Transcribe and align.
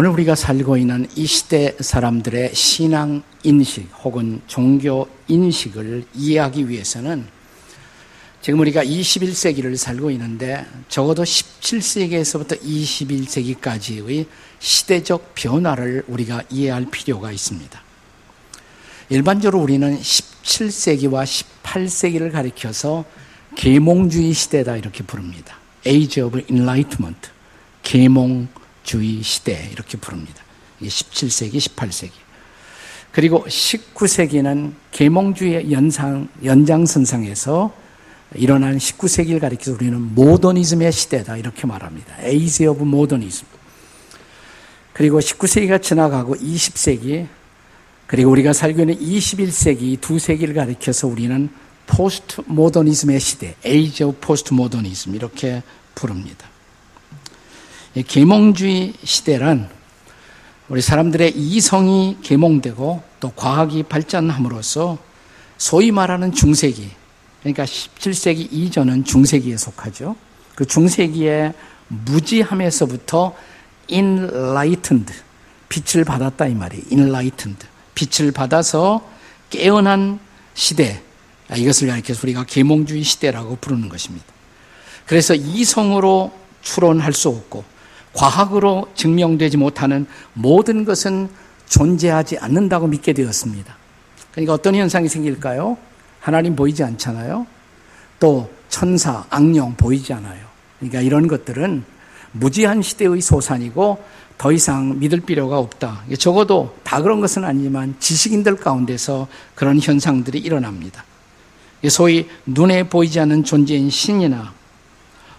오늘 0.00 0.10
우리가 0.10 0.36
살고 0.36 0.76
있는 0.76 1.08
이 1.16 1.26
시대 1.26 1.74
사람들의 1.80 2.54
신앙 2.54 3.20
인식 3.42 3.90
혹은 4.04 4.40
종교 4.46 5.08
인식을 5.26 6.04
이해하기 6.14 6.68
위해서는 6.68 7.26
지금 8.40 8.60
우리가 8.60 8.84
21세기를 8.84 9.76
살고 9.76 10.12
있는데 10.12 10.64
적어도 10.88 11.24
17세기에서부터 11.24 12.60
21세기까지의 12.60 14.26
시대적 14.60 15.34
변화를 15.34 16.04
우리가 16.06 16.44
이해할 16.48 16.86
필요가 16.92 17.32
있습니다. 17.32 17.82
일반적으로 19.08 19.60
우리는 19.60 19.98
17세기와 19.98 21.24
18세기를 21.64 22.30
가리켜서 22.30 23.04
계몽주의 23.56 24.32
시대다 24.32 24.76
이렇게 24.76 25.02
부릅니다. 25.02 25.56
Age 25.84 26.22
of 26.22 26.38
Enlightenment. 26.48 27.30
계몽 27.82 28.46
주의 28.88 29.22
시대 29.22 29.68
이렇게 29.70 29.98
부릅니다. 29.98 30.42
17세기, 30.80 31.56
18세기. 31.56 32.12
그리고 33.12 33.44
19세기는 33.44 34.72
계몽주의 34.92 35.70
연상, 35.70 36.28
연장선상에서 36.42 37.74
일어난 38.36 38.78
19세기를 38.78 39.40
가리켜서 39.40 39.72
우리는 39.72 40.14
모더니즘의 40.14 40.90
시대다 40.90 41.36
이렇게 41.36 41.66
말합니다. 41.66 42.16
Age 42.24 42.66
of 42.66 42.82
Modernism. 42.82 43.46
그리고 44.94 45.20
19세기가 45.20 45.82
지나가고 45.82 46.36
20세기 46.36 47.26
그리고 48.06 48.30
우리가 48.30 48.54
살고 48.54 48.80
있는 48.80 48.98
21세기 48.98 50.00
두 50.00 50.18
세기를 50.18 50.54
가리켜서 50.54 51.08
우리는 51.08 51.50
포스트 51.86 52.40
모더니즘의 52.46 53.20
시대, 53.20 53.54
Age 53.66 54.04
of 54.04 54.18
Postmodernism 54.22 55.14
이렇게 55.14 55.62
부릅니다. 55.94 56.48
계몽주의 58.06 58.94
시대란 59.02 59.68
우리 60.68 60.82
사람들의 60.82 61.32
이성이 61.34 62.18
계몽되고 62.22 63.02
또 63.20 63.30
과학이 63.30 63.84
발전함으로써 63.84 64.98
소위 65.56 65.90
말하는 65.90 66.32
중세기, 66.32 66.90
그러니까 67.40 67.64
17세기 67.64 68.52
이전은 68.52 69.04
중세기에 69.04 69.56
속하죠. 69.56 70.14
그 70.54 70.66
중세기의 70.66 71.54
무지함에서부터 71.88 73.34
enlightened, 73.88 75.12
빛을 75.68 76.04
받았다 76.04 76.46
이 76.46 76.54
말이에요. 76.54 76.84
enlightened. 76.92 77.66
빛을 77.94 78.32
받아서 78.32 79.08
깨어난 79.50 80.20
시대, 80.54 81.02
아, 81.48 81.56
이것을 81.56 81.88
가리켜서 81.88 82.20
우리가 82.24 82.44
계몽주의 82.44 83.02
시대라고 83.02 83.56
부르는 83.56 83.88
것입니다. 83.88 84.26
그래서 85.06 85.34
이성으로 85.34 86.32
추론할 86.60 87.14
수 87.14 87.30
없고 87.30 87.64
과학으로 88.14 88.88
증명되지 88.94 89.56
못하는 89.56 90.06
모든 90.32 90.84
것은 90.84 91.28
존재하지 91.66 92.38
않는다고 92.38 92.86
믿게 92.86 93.12
되었습니다. 93.12 93.76
그러니까 94.32 94.54
어떤 94.54 94.74
현상이 94.74 95.08
생길까요? 95.08 95.76
하나님 96.20 96.56
보이지 96.56 96.82
않잖아요. 96.82 97.46
또 98.20 98.50
천사, 98.68 99.24
악령 99.30 99.74
보이지 99.76 100.12
않아요. 100.12 100.46
그러니까 100.78 101.00
이런 101.00 101.28
것들은 101.28 101.84
무지한 102.32 102.82
시대의 102.82 103.20
소산이고 103.20 104.02
더 104.36 104.52
이상 104.52 104.98
믿을 105.00 105.20
필요가 105.20 105.58
없다. 105.58 106.04
적어도 106.18 106.76
다 106.84 107.02
그런 107.02 107.20
것은 107.20 107.44
아니지만 107.44 107.96
지식인들 107.98 108.56
가운데서 108.56 109.26
그런 109.54 109.80
현상들이 109.80 110.38
일어납니다. 110.38 111.04
소위 111.88 112.28
눈에 112.46 112.84
보이지 112.84 113.18
않는 113.20 113.44
존재인 113.44 113.90
신이나 113.90 114.52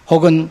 혹은 0.08 0.50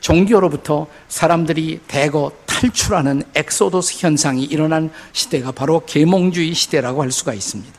종교로부터 0.00 0.86
사람들이 1.08 1.80
대거 1.86 2.32
탈출하는 2.46 3.22
엑소더스 3.34 4.04
현상이 4.04 4.44
일어난 4.44 4.90
시대가 5.12 5.52
바로 5.52 5.82
계몽주의 5.86 6.54
시대라고 6.54 7.02
할 7.02 7.12
수가 7.12 7.34
있습니다. 7.34 7.72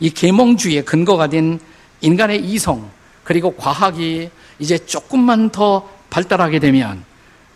이 0.00 0.10
계몽주의의 0.10 0.84
근거가 0.84 1.28
된 1.28 1.58
인간의 2.00 2.44
이성 2.44 2.90
그리고 3.24 3.54
과학이 3.56 4.30
이제 4.58 4.78
조금만 4.78 5.50
더 5.50 5.88
발달하게 6.10 6.60
되면 6.60 7.04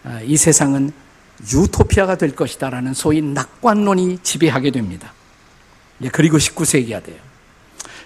아, 0.04 0.20
이 0.24 0.36
세상은 0.36 0.92
유토피아가 1.52 2.16
될 2.16 2.34
것이다라는 2.34 2.94
소위 2.94 3.22
낙관론이 3.22 4.18
지배하게 4.22 4.70
됩니다. 4.70 5.12
그리고 6.12 6.38
19세기가 6.38 7.02
돼요. 7.04 7.16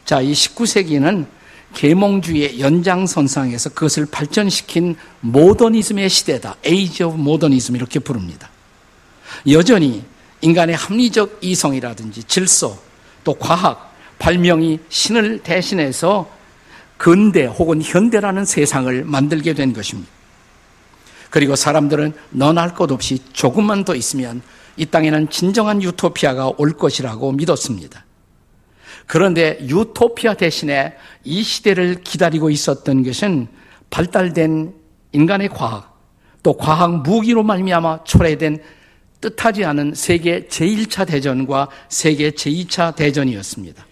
자, 0.05 0.21
이 0.21 0.33
19세기는 0.33 1.27
계몽주의의 1.75 2.61
연장선상에서 2.61 3.71
그것을 3.71 4.07
발전시킨 4.07 4.97
모더니즘의 5.21 6.09
시대다. 6.09 6.57
Age 6.65 7.05
of 7.05 7.17
Modernism 7.17 7.77
이렇게 7.77 7.99
부릅니다. 7.99 8.49
여전히 9.51 10.03
인간의 10.41 10.77
합리적 10.77 11.39
이성이라든지 11.43 12.25
질서, 12.25 12.79
또 13.25 13.35
과학, 13.35 13.95
발명이 14.19 14.79
신을 14.89 15.41
대신해서 15.43 16.31
근대 16.97 17.45
혹은 17.45 17.83
현대라는 17.83 18.45
세상을 18.47 19.05
만들게 19.05 19.53
된 19.53 19.73
것입니다. 19.73 20.11
그리고 21.29 21.57
사람들은 21.57 22.15
너나 22.31 22.73
것 22.73 22.91
없이 22.91 23.19
조금만 23.35 23.85
더 23.85 23.95
있으면 23.95 24.41
이 24.79 24.87
땅에는 24.87 25.29
진정한 25.29 25.83
유토피아가 25.83 26.53
올 26.57 26.73
것이라고 26.73 27.33
믿었습니다. 27.33 28.06
그런데 29.07 29.59
유토피아 29.61 30.35
대신에 30.35 30.95
이 31.25 31.43
시대를 31.43 32.03
기다리고 32.03 32.51
있었던 32.51 33.05
것은 33.05 33.47
발달된 33.91 34.75
인간의 35.13 35.49
과학, 35.49 35.97
또 36.43 36.57
과학 36.57 37.03
무기로 37.03 37.43
말미암아 37.43 38.05
초래된 38.05 38.63
뜻하지 39.21 39.65
않은 39.65 39.95
세계 39.95 40.47
제1차 40.47 41.07
대전과 41.07 41.69
세계 41.89 42.31
제2차 42.31 42.95
대전이었습니다. 42.95 43.87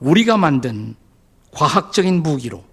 우리가 0.00 0.36
만든 0.36 0.94
과학적인 1.50 2.22
무기로 2.22 2.64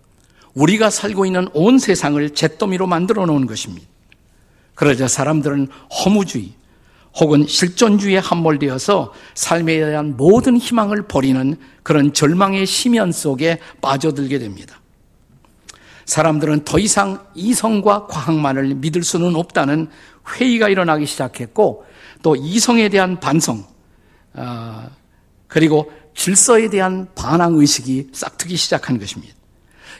우리가 0.54 0.90
살고 0.90 1.26
있는 1.26 1.48
온 1.54 1.78
세상을 1.78 2.30
잿더미로 2.34 2.88
만들어 2.88 3.26
놓은 3.26 3.46
것입니다. 3.46 3.88
그러자 4.76 5.08
사람들은 5.08 5.68
허무주의 6.06 6.54
혹은 7.16 7.46
실존주의에 7.48 8.20
함몰되어서 8.20 9.14
삶에 9.34 9.80
대한 9.80 10.16
모든 10.16 10.58
희망을 10.58 11.04
버리는 11.08 11.56
그런 11.84 12.14
절망의 12.14 12.66
심연 12.66 13.12
속에 13.12 13.60
빠져들게 13.82 14.40
됩니다. 14.40 14.80
사람들은 16.06 16.64
더 16.66 16.80
이상 16.80 17.24
이성과 17.36 18.08
과학만을 18.08 18.76
믿을 18.76 19.04
수는 19.04 19.36
없다는 19.36 19.90
회의가 20.34 20.70
일어나기 20.70 21.06
시작했고 21.06 21.86
또 22.22 22.36
이성에 22.36 22.90
대한 22.90 23.20
반성 23.20 23.64
어, 24.34 24.90
그리고 25.48 25.92
질서에 26.16 26.70
대한 26.70 27.08
반항 27.16 27.56
의식이 27.56 28.10
싹트기 28.14 28.56
시작한 28.58 29.00
것입니다. 29.00 29.34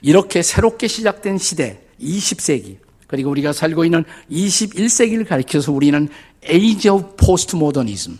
이렇게 0.02 0.42
새롭게 0.42 0.88
시작된 0.88 1.38
시대 1.38 1.82
20세기 2.02 2.78
그리고 3.10 3.32
우리가 3.32 3.52
살고 3.52 3.86
있는 3.86 4.06
21세기를 4.32 5.28
가리켜서 5.28 5.72
우리는 5.72 6.08
Age 6.48 6.90
of 6.90 7.16
Postmodernism 7.18 8.20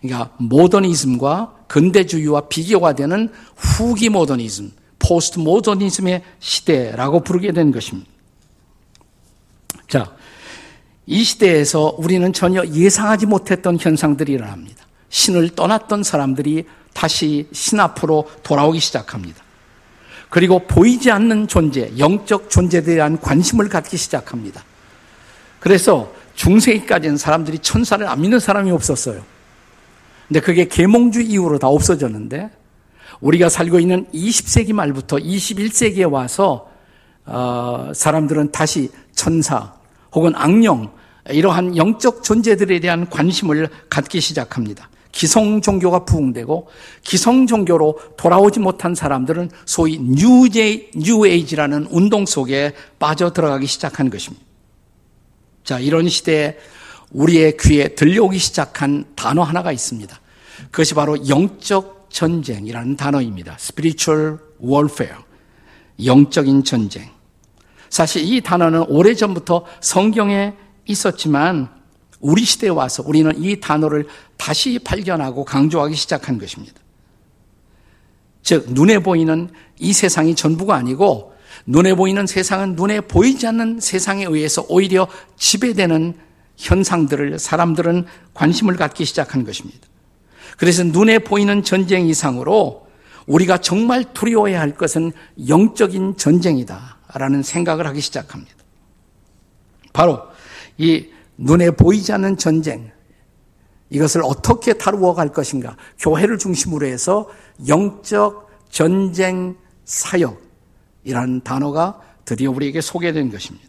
그러니까 0.00 0.34
모더니즘과 0.38 1.66
근대주의와 1.68 2.48
비교가 2.48 2.94
되는 2.94 3.30
후기 3.56 4.08
모더니즘, 4.08 4.72
포스트 4.98 5.38
모더니즘의 5.38 6.22
시대라고 6.40 7.20
부르게 7.20 7.52
된 7.52 7.70
것입니다. 7.70 8.10
자, 9.88 10.14
이 11.06 11.22
시대에서 11.22 11.94
우리는 11.98 12.32
전혀 12.32 12.64
예상하지 12.66 13.26
못했던 13.26 13.78
현상들이 13.78 14.32
일어납니다. 14.32 14.86
신을 15.08 15.50
떠났던 15.50 16.02
사람들이 16.02 16.64
다시 16.94 17.46
신 17.52 17.78
앞으로 17.78 18.28
돌아오기 18.42 18.80
시작합니다. 18.80 19.41
그리고 20.32 20.60
보이지 20.60 21.10
않는 21.10 21.46
존재, 21.46 21.92
영적 21.98 22.48
존재에 22.48 22.80
대한 22.80 23.20
관심을 23.20 23.68
갖기 23.68 23.98
시작합니다. 23.98 24.64
그래서 25.60 26.10
중세기까지는 26.36 27.18
사람들이 27.18 27.58
천사를 27.58 28.08
안 28.08 28.22
믿는 28.22 28.40
사람이 28.40 28.70
없었어요. 28.70 29.22
근데 30.26 30.40
그게 30.40 30.66
계몽주 30.68 31.20
이후로 31.20 31.58
다 31.58 31.68
없어졌는데 31.68 32.48
우리가 33.20 33.50
살고 33.50 33.78
있는 33.78 34.06
20세기 34.14 34.72
말부터 34.72 35.18
21세기에 35.18 36.10
와서 36.10 36.66
어, 37.26 37.92
사람들은 37.94 38.52
다시 38.52 38.88
천사 39.14 39.74
혹은 40.14 40.32
악령 40.34 40.92
이러한 41.28 41.76
영적 41.76 42.24
존재들에 42.24 42.80
대한 42.80 43.06
관심을 43.10 43.68
갖기 43.90 44.22
시작합니다. 44.22 44.88
기성 45.12 45.60
종교가 45.60 46.04
부흥되고 46.04 46.68
기성 47.02 47.46
종교로 47.46 48.00
돌아오지 48.16 48.60
못한 48.60 48.94
사람들은 48.94 49.50
소위 49.66 49.98
뉴제 50.00 50.90
뉴에이지라는 50.96 51.88
운동 51.90 52.26
속에 52.26 52.72
빠져 52.98 53.32
들어가기 53.32 53.66
시작한 53.66 54.10
것입니다. 54.10 54.44
자, 55.64 55.78
이런 55.78 56.08
시대에 56.08 56.56
우리의 57.12 57.56
귀에 57.60 57.88
들려오기 57.88 58.38
시작한 58.38 59.04
단어 59.14 59.42
하나가 59.42 59.70
있습니다. 59.70 60.18
그것이 60.70 60.94
바로 60.94 61.28
영적 61.28 62.08
전쟁이라는 62.10 62.96
단어입니다. 62.96 63.56
spiritual 63.60 64.38
warfare. 64.62 65.18
영적인 66.04 66.64
전쟁. 66.64 67.10
사실 67.90 68.22
이 68.24 68.40
단어는 68.40 68.86
오래전부터 68.88 69.66
성경에 69.80 70.54
있었지만 70.86 71.68
우리 72.22 72.44
시대에 72.44 72.70
와서 72.70 73.02
우리는 73.04 73.32
이 73.36 73.60
단어를 73.60 74.06
다시 74.38 74.78
발견하고 74.78 75.44
강조하기 75.44 75.94
시작한 75.94 76.38
것입니다. 76.38 76.80
즉, 78.42 78.66
눈에 78.70 79.00
보이는 79.00 79.50
이 79.78 79.92
세상이 79.92 80.34
전부가 80.34 80.76
아니고 80.76 81.34
눈에 81.66 81.94
보이는 81.94 82.26
세상은 82.26 82.76
눈에 82.76 83.00
보이지 83.00 83.46
않는 83.48 83.80
세상에 83.80 84.24
의해서 84.24 84.64
오히려 84.68 85.08
지배되는 85.36 86.14
현상들을 86.56 87.38
사람들은 87.38 88.06
관심을 88.34 88.76
갖기 88.76 89.04
시작한 89.04 89.44
것입니다. 89.44 89.80
그래서 90.56 90.84
눈에 90.84 91.18
보이는 91.18 91.62
전쟁 91.64 92.06
이상으로 92.06 92.86
우리가 93.26 93.58
정말 93.58 94.04
두려워해야 94.12 94.60
할 94.60 94.74
것은 94.74 95.12
영적인 95.48 96.16
전쟁이다라는 96.16 97.42
생각을 97.42 97.86
하기 97.88 98.00
시작합니다. 98.00 98.54
바로 99.92 100.20
이 100.78 101.06
눈에 101.42 101.72
보이지 101.72 102.12
않는 102.12 102.36
전쟁, 102.36 102.92
이것을 103.90 104.22
어떻게 104.24 104.72
다루어 104.72 105.12
갈 105.12 105.28
것인가, 105.32 105.76
교회를 105.98 106.38
중심으로 106.38 106.86
해서 106.86 107.28
영적 107.66 108.48
전쟁 108.70 109.56
사역이라는 109.84 111.42
단어가 111.42 112.00
드디어 112.24 112.50
우리에게 112.50 112.80
소개된 112.80 113.30
것입니다. 113.30 113.66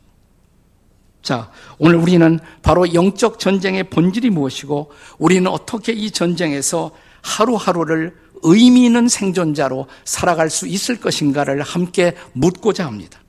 자, 1.24 1.52
오늘 1.80 1.96
우리는 1.96 2.40
바로 2.62 2.94
영적 2.94 3.40
전쟁의 3.40 3.90
본질이 3.90 4.30
무엇이고 4.30 4.92
우리는 5.18 5.50
어떻게 5.50 5.94
이 5.94 6.12
전쟁에서 6.12 6.92
하루하루를 7.22 8.16
의미 8.44 8.86
있는 8.86 9.08
생존자로 9.08 9.88
살아갈 10.06 10.50
수 10.50 10.68
있을 10.68 11.00
것인가를 11.00 11.62
함께 11.62 12.16
묻고자 12.34 12.86
합니다. 12.86 13.20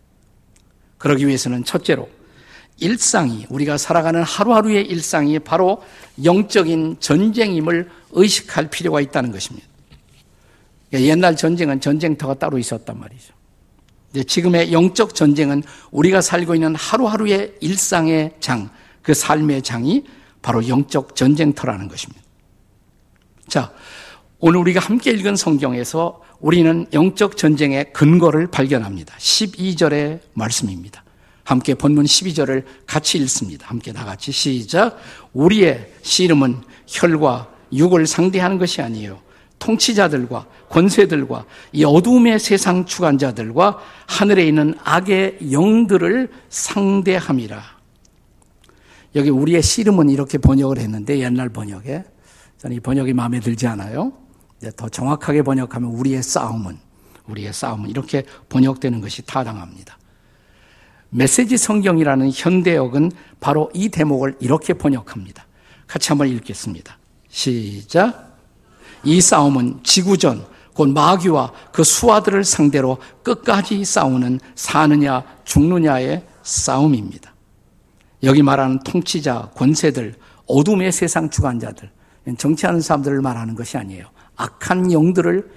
그러기 0.98 1.26
위해서는 1.26 1.64
첫째로 1.64 2.08
일상이 2.78 3.46
우리가 3.48 3.78
살아가는 3.78 4.22
하루하루의 4.22 4.86
일상이 4.86 5.38
바로 5.38 5.82
영적인 6.22 6.96
전쟁임을 7.00 7.88
의식할 8.12 8.70
필요가 8.70 9.00
있다는 9.00 9.32
것입니다. 9.32 9.66
옛날 10.92 11.36
전쟁은 11.36 11.80
전쟁터가 11.80 12.34
따로 12.34 12.58
있었단 12.58 12.98
말이죠. 12.98 13.32
지금의 14.26 14.72
영적 14.72 15.14
전쟁은 15.14 15.62
우리가 15.90 16.20
살고 16.20 16.54
있는 16.54 16.74
하루하루의 16.74 17.56
일상의 17.60 18.32
장, 18.40 18.70
그 19.02 19.12
삶의 19.12 19.62
장이 19.62 20.04
바로 20.40 20.66
영적 20.68 21.16
전쟁터라는 21.16 21.88
것입니다. 21.88 22.22
자, 23.48 23.72
오늘 24.38 24.60
우리가 24.60 24.80
함께 24.80 25.10
읽은 25.10 25.36
성경에서 25.36 26.20
우리는 26.40 26.86
영적 26.92 27.36
전쟁의 27.36 27.92
근거를 27.92 28.46
발견합니다. 28.48 29.16
12절의 29.16 30.20
말씀입니다. 30.34 31.03
함께 31.44 31.74
본문 31.74 32.04
12절을 32.04 32.64
같이 32.86 33.18
읽습니다. 33.18 33.68
함께 33.68 33.92
다 33.92 34.04
같이 34.04 34.32
시작. 34.32 34.98
우리의 35.34 35.92
씨름은 36.02 36.62
혈과 36.86 37.50
육을 37.72 38.06
상대하는 38.06 38.58
것이 38.58 38.80
아니에요. 38.80 39.20
통치자들과 39.58 40.46
권세들과 40.68 41.46
이 41.72 41.84
어둠의 41.84 42.38
세상 42.38 42.84
주관자들과 42.84 43.78
하늘에 44.06 44.46
있는 44.46 44.74
악의 44.82 45.52
영들을 45.52 46.30
상대함이라. 46.48 47.62
여기 49.14 49.30
우리의 49.30 49.62
씨름은 49.62 50.10
이렇게 50.10 50.38
번역을 50.38 50.78
했는데 50.78 51.18
옛날 51.18 51.48
번역에 51.48 52.04
저는 52.58 52.76
이 52.76 52.80
번역이 52.80 53.12
마음에 53.12 53.40
들지 53.40 53.66
않아요. 53.66 54.12
더 54.76 54.88
정확하게 54.88 55.42
번역하면 55.42 55.90
우리의 55.90 56.22
싸움은 56.22 56.78
우리의 57.26 57.52
싸움은 57.52 57.90
이렇게 57.90 58.24
번역되는 58.48 59.00
것이 59.00 59.22
타당합니다. 59.22 59.98
메시지 61.16 61.56
성경이라는 61.56 62.32
현대역은 62.34 63.12
바로 63.38 63.70
이 63.72 63.88
대목을 63.88 64.34
이렇게 64.40 64.74
번역합니다. 64.74 65.46
같이 65.86 66.08
한번 66.08 66.26
읽겠습니다. 66.26 66.98
시작. 67.28 68.36
이 69.04 69.20
싸움은 69.20 69.84
지구전, 69.84 70.44
곧 70.74 70.88
마귀와 70.88 71.52
그 71.72 71.84
수하들을 71.84 72.42
상대로 72.42 72.98
끝까지 73.22 73.84
싸우는 73.84 74.40
사느냐 74.56 75.22
죽느냐의 75.44 76.24
싸움입니다. 76.42 77.32
여기 78.24 78.42
말하는 78.42 78.80
통치자, 78.80 79.50
권세들, 79.54 80.16
어둠의 80.46 80.90
세상 80.90 81.30
주관자들, 81.30 81.92
정치하는 82.36 82.80
사람들을 82.80 83.20
말하는 83.20 83.54
것이 83.54 83.78
아니에요. 83.78 84.06
악한 84.34 84.90
영들을 84.90 85.48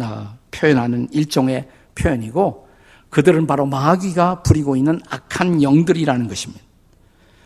어, 0.00 0.36
표현하는 0.50 1.06
일종의 1.12 1.68
표현이고 1.94 2.67
그들은 3.10 3.46
바로 3.46 3.66
마귀가 3.66 4.42
부리고 4.42 4.76
있는 4.76 5.00
악한 5.08 5.62
영들이라는 5.62 6.28
것입니다. 6.28 6.62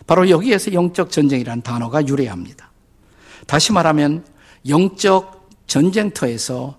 바로 0.06 0.28
여기에서 0.28 0.72
영적 0.72 1.10
전쟁이라는 1.10 1.62
단어가 1.62 2.06
유래합니다. 2.06 2.70
다시 3.46 3.72
말하면 3.72 4.24
영적 4.68 5.48
전쟁터에서 5.66 6.78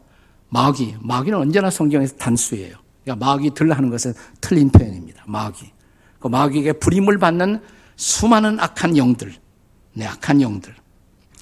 마귀, 0.50 0.98
마귀는 1.02 1.40
언제나 1.40 1.70
성경에서 1.70 2.16
단수예요. 2.18 2.76
그러니까 3.04 3.26
마귀들 3.26 3.72
하는 3.72 3.90
것은 3.90 4.14
틀린 4.40 4.70
표현입니다. 4.70 5.24
마귀. 5.26 5.72
그 6.20 6.28
마귀에게 6.28 6.74
불임을 6.74 7.18
받는 7.18 7.62
수많은 7.96 8.60
악한 8.60 8.98
영들, 8.98 9.34
네, 9.94 10.06
악한 10.06 10.42
영들. 10.42 10.74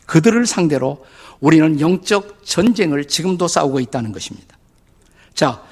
그들을 0.05 0.45
상대로 0.45 1.05
우리는 1.39 1.79
영적 1.79 2.45
전쟁을 2.45 3.05
지금도 3.05 3.47
싸우고 3.47 3.79
있다는 3.79 4.11
것입니다. 4.11 4.57
자, 5.33 5.63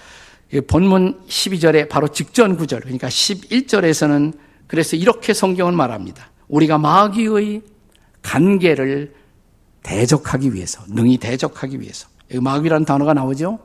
본문 0.68 1.22
12절에 1.28 1.90
바로 1.90 2.08
직전 2.08 2.58
구절, 2.58 2.82
그러니까 2.82 3.08
11절에서는 3.08 4.34
그래서 4.68 4.96
이렇게 4.96 5.34
성경은 5.34 5.76
말합니다. 5.76 6.32
우리가 6.48 6.78
마귀의 6.78 7.62
간계를 8.22 9.14
대적하기 9.84 10.54
위해서, 10.54 10.84
능히 10.88 11.18
대적하기 11.18 11.80
위해서. 11.80 12.08
마귀라는 12.34 12.86
단어가 12.86 13.14
나오죠? 13.14 13.60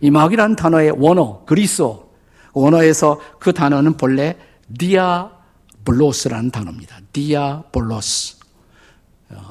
이 0.00 0.10
마귀라는 0.10 0.56
단어의 0.56 0.92
원어, 0.96 1.44
그리스어, 1.46 2.08
원어에서 2.52 3.20
그 3.38 3.52
단어는 3.52 3.96
본래 3.96 4.36
디아볼로스라는 4.78 6.50
단어입니다. 6.50 7.00
디아볼로스. 7.12 8.36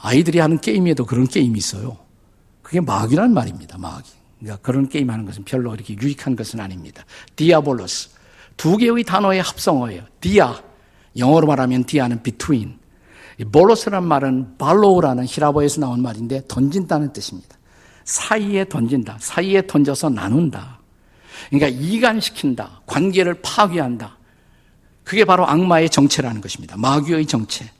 아이들이 0.01 0.39
하는 0.39 0.59
게임에도 0.59 1.05
그런 1.05 1.27
게임이 1.27 1.57
있어요. 1.57 1.97
그게 2.61 2.79
마귀라는 2.79 3.33
말입니다. 3.33 3.77
마귀. 3.77 4.22
그러니까 4.43 4.61
그런 4.61 4.89
게임 4.89 5.09
하는 5.09 5.25
것은 5.25 5.45
별로 5.45 5.73
이렇게 5.73 5.95
유익한 5.99 6.35
것은 6.35 6.59
아닙니다. 6.59 7.05
디아볼로스. 7.37 8.09
두 8.57 8.75
개의 8.77 9.03
단어의 9.05 9.41
합성어예요. 9.41 10.03
디아. 10.19 10.61
영어로 11.17 11.47
말하면 11.47 11.85
디아는 11.85 12.23
between. 12.23 12.77
볼로스란 13.51 14.05
말은 14.05 14.57
발로우라는 14.57 15.25
헬라어에서 15.25 15.79
나온 15.79 16.01
말인데 16.01 16.43
던진다는 16.47 17.13
뜻입니다. 17.13 17.57
사이에 18.03 18.65
던진다. 18.65 19.17
사이에 19.19 19.65
던져서 19.65 20.09
나눈다. 20.09 20.79
그러니까 21.49 21.69
이간시킨다. 21.81 22.81
관계를 22.85 23.41
파괴한다. 23.41 24.17
그게 25.05 25.23
바로 25.23 25.47
악마의 25.47 25.89
정체라는 25.89 26.41
것입니다. 26.41 26.75
마귀의 26.77 27.25
정체. 27.27 27.71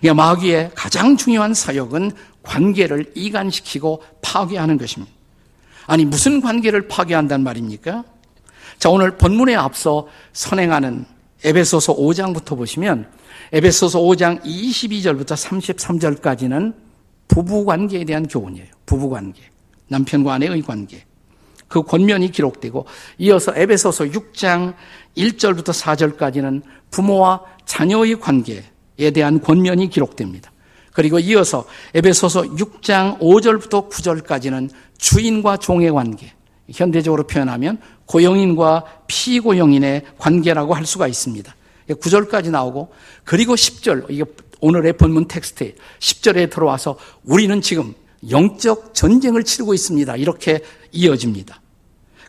그러니까 0.00 0.14
마귀의 0.14 0.70
가장 0.74 1.16
중요한 1.16 1.54
사역은 1.54 2.12
관계를 2.42 3.12
이간시키고 3.14 4.02
파괴하는 4.22 4.78
것입니다. 4.78 5.21
아니, 5.86 6.04
무슨 6.04 6.40
관계를 6.40 6.88
파괴한단 6.88 7.42
말입니까? 7.42 8.04
자, 8.78 8.90
오늘 8.90 9.16
본문에 9.16 9.54
앞서 9.54 10.06
선행하는 10.32 11.04
에베소서 11.44 11.96
5장부터 11.96 12.56
보시면 12.56 13.08
에베소서 13.52 14.00
5장 14.00 14.42
22절부터 14.44 15.34
33절까지는 15.34 16.74
부부 17.28 17.64
관계에 17.64 18.04
대한 18.04 18.26
교훈이에요. 18.28 18.66
부부 18.86 19.10
관계. 19.10 19.42
남편과 19.88 20.34
아내의 20.34 20.62
관계. 20.62 21.04
그 21.68 21.82
권면이 21.82 22.30
기록되고 22.32 22.84
이어서 23.18 23.52
에베소서 23.56 24.04
6장 24.04 24.74
1절부터 25.16 25.72
4절까지는 25.72 26.62
부모와 26.90 27.42
자녀의 27.64 28.20
관계에 28.20 29.10
대한 29.14 29.40
권면이 29.40 29.88
기록됩니다. 29.88 30.51
그리고 30.92 31.18
이어서 31.18 31.64
에베소서 31.94 32.42
6장 32.42 33.18
5절부터 33.18 33.90
9절까지는 33.90 34.70
주인과 34.98 35.56
종의 35.56 35.90
관계, 35.90 36.32
현대적으로 36.70 37.26
표현하면 37.26 37.78
고용인과 38.06 38.84
피고용인의 39.06 40.04
관계라고 40.18 40.74
할 40.74 40.86
수가 40.86 41.08
있습니다. 41.08 41.54
9절까지 41.88 42.50
나오고 42.50 42.92
그리고 43.24 43.54
10절, 43.54 44.06
이게 44.10 44.24
오늘의 44.60 44.94
본문 44.94 45.28
텍스트에 45.28 45.74
10절에 45.98 46.50
들어와서 46.50 46.96
우리는 47.24 47.60
지금 47.60 47.94
영적 48.30 48.94
전쟁을 48.94 49.42
치르고 49.42 49.74
있습니다. 49.74 50.16
이렇게 50.16 50.62
이어집니다. 50.92 51.60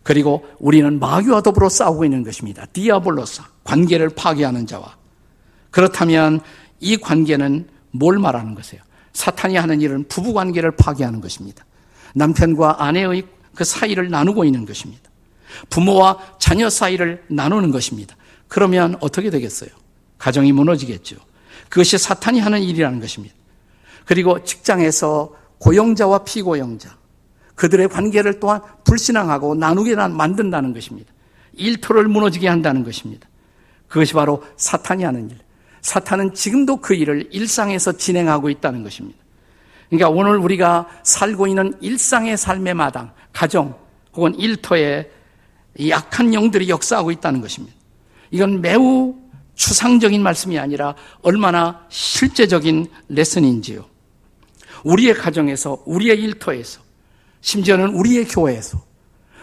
그리고 0.01 0.45
우리는 0.59 0.99
마귀와 0.99 1.41
더불어 1.41 1.69
싸우고 1.69 2.03
있는 2.03 2.23
것입니다. 2.23 2.65
디아볼로사, 2.73 3.45
관계를 3.63 4.09
파괴하는 4.09 4.67
자와. 4.67 4.97
그렇다면 5.69 6.41
이 6.79 6.97
관계는 6.97 7.67
뭘 7.93 8.19
말하는 8.19 8.55
것이에요? 8.55 8.83
사탄이 9.13 9.55
하는 9.55 9.79
일은 9.79 10.05
부부 10.07 10.33
관계를 10.33 10.75
파괴하는 10.75 11.21
것입니다. 11.21 11.63
남편과 12.15 12.83
아내의 12.83 13.27
그 13.55 13.63
사이를 13.63 14.09
나누고 14.09 14.43
있는 14.43 14.65
것입니다. 14.65 15.09
부모와 15.69 16.17
자녀 16.39 16.69
사이를 16.69 17.23
나누는 17.27 17.71
것입니다. 17.71 18.15
그러면 18.47 18.97
어떻게 18.99 19.29
되겠어요? 19.29 19.69
가정이 20.17 20.51
무너지겠죠. 20.51 21.17
그것이 21.69 21.97
사탄이 21.97 22.39
하는 22.39 22.61
일이라는 22.61 22.99
것입니다. 22.99 23.35
그리고 24.05 24.43
직장에서 24.43 25.35
고용자와 25.59 26.19
피고용자, 26.19 26.97
그들의 27.55 27.87
관계를 27.89 28.39
또한 28.39 28.61
불신앙하고 28.83 29.55
나누게 29.55 29.95
만든다는 29.95 30.73
것입니다. 30.73 31.13
일터를 31.53 32.07
무너지게 32.07 32.47
한다는 32.47 32.83
것입니다. 32.83 33.27
그것이 33.87 34.13
바로 34.13 34.43
사탄이 34.57 35.03
하는 35.03 35.29
일. 35.29 35.37
사탄은 35.83 36.33
지금도 36.33 36.77
그 36.77 36.95
일을 36.95 37.27
일상에서 37.31 37.91
진행하고 37.91 38.49
있다는 38.49 38.83
것입니다. 38.83 39.19
그러니까 39.89 40.09
오늘 40.09 40.37
우리가 40.37 40.87
살고 41.03 41.45
있는 41.45 41.75
일상의 41.81 42.35
삶의 42.37 42.73
마당, 42.73 43.11
가정 43.31 43.75
혹은 44.15 44.33
일터에 44.35 45.11
이 45.77 45.91
악한 45.91 46.33
영들이 46.33 46.69
역사하고 46.69 47.11
있다는 47.11 47.41
것입니다. 47.41 47.75
이건 48.31 48.61
매우 48.61 49.15
추상적인 49.55 50.23
말씀이 50.23 50.57
아니라 50.57 50.95
얼마나 51.21 51.85
실제적인 51.89 52.87
레슨인지요. 53.09 53.85
우리의 54.83 55.13
가정에서, 55.13 55.83
우리의 55.85 56.19
일터에서, 56.21 56.81
심지어는 57.41 57.89
우리의 57.89 58.27
교회에서, 58.27 58.81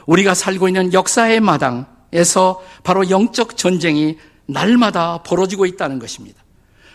우리가 0.06 0.34
살고 0.34 0.68
있는 0.68 0.92
역사의 0.92 1.40
마당에서 1.40 2.62
바로 2.82 3.08
영적 3.10 3.56
전쟁이 3.56 4.18
날마다 4.52 5.22
벌어지고 5.22 5.66
있다는 5.66 5.98
것입니다. 5.98 6.42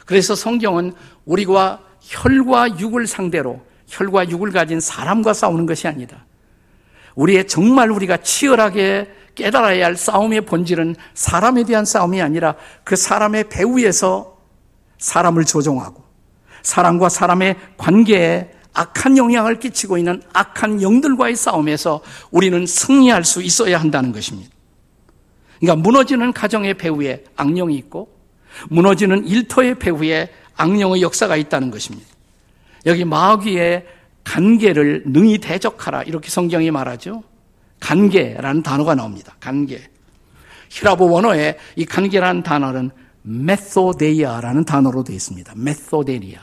그래서 0.05 0.35
성경은 0.35 0.93
우리가 1.25 1.81
혈과 2.01 2.79
육을 2.79 3.07
상대로 3.07 3.61
혈과 3.87 4.29
육을 4.29 4.51
가진 4.51 4.79
사람과 4.79 5.33
싸우는 5.33 5.65
것이 5.65 5.87
아니다. 5.87 6.25
우리의 7.15 7.47
정말 7.47 7.91
우리가 7.91 8.17
치열하게 8.17 9.09
깨달아야 9.35 9.85
할 9.85 9.97
싸움의 9.97 10.41
본질은 10.41 10.95
사람에 11.13 11.63
대한 11.65 11.85
싸움이 11.85 12.21
아니라 12.21 12.55
그 12.83 12.95
사람의 12.95 13.49
배후에서 13.49 14.37
사람을 14.97 15.45
조종하고 15.45 16.03
사람과 16.61 17.09
사람의 17.09 17.57
관계에 17.77 18.51
악한 18.73 19.17
영향을 19.17 19.59
끼치고 19.59 19.97
있는 19.97 20.21
악한 20.33 20.81
영들과의 20.81 21.35
싸움에서 21.35 22.01
우리는 22.31 22.65
승리할 22.65 23.23
수 23.23 23.41
있어야 23.41 23.79
한다는 23.79 24.11
것입니다. 24.11 24.54
그러니까 25.59 25.81
무너지는 25.81 26.33
가정의 26.33 26.73
배후에 26.75 27.23
악령이 27.35 27.75
있고 27.77 28.09
무너지는 28.69 29.27
일터의 29.27 29.79
배후에 29.79 30.31
악령의 30.55 31.01
역사가 31.01 31.35
있다는 31.35 31.71
것입니다. 31.71 32.07
여기 32.85 33.03
마귀의 33.03 33.85
관계를 34.23 35.03
능히 35.05 35.37
대적하라 35.37 36.03
이렇게 36.03 36.29
성경이 36.29 36.71
말하죠. 36.71 37.23
관계라는 37.79 38.63
단어가 38.63 38.95
나옵니다. 38.95 39.35
관계. 39.39 39.89
히라보 40.69 41.09
원어에 41.09 41.57
이 41.75 41.85
관계라는 41.85 42.43
단어는 42.43 42.91
μεθοδεία라는 43.21 44.65
단어로 44.65 45.03
되어 45.03 45.15
있습니다. 45.15 45.53
μεθοδεία. 45.55 46.39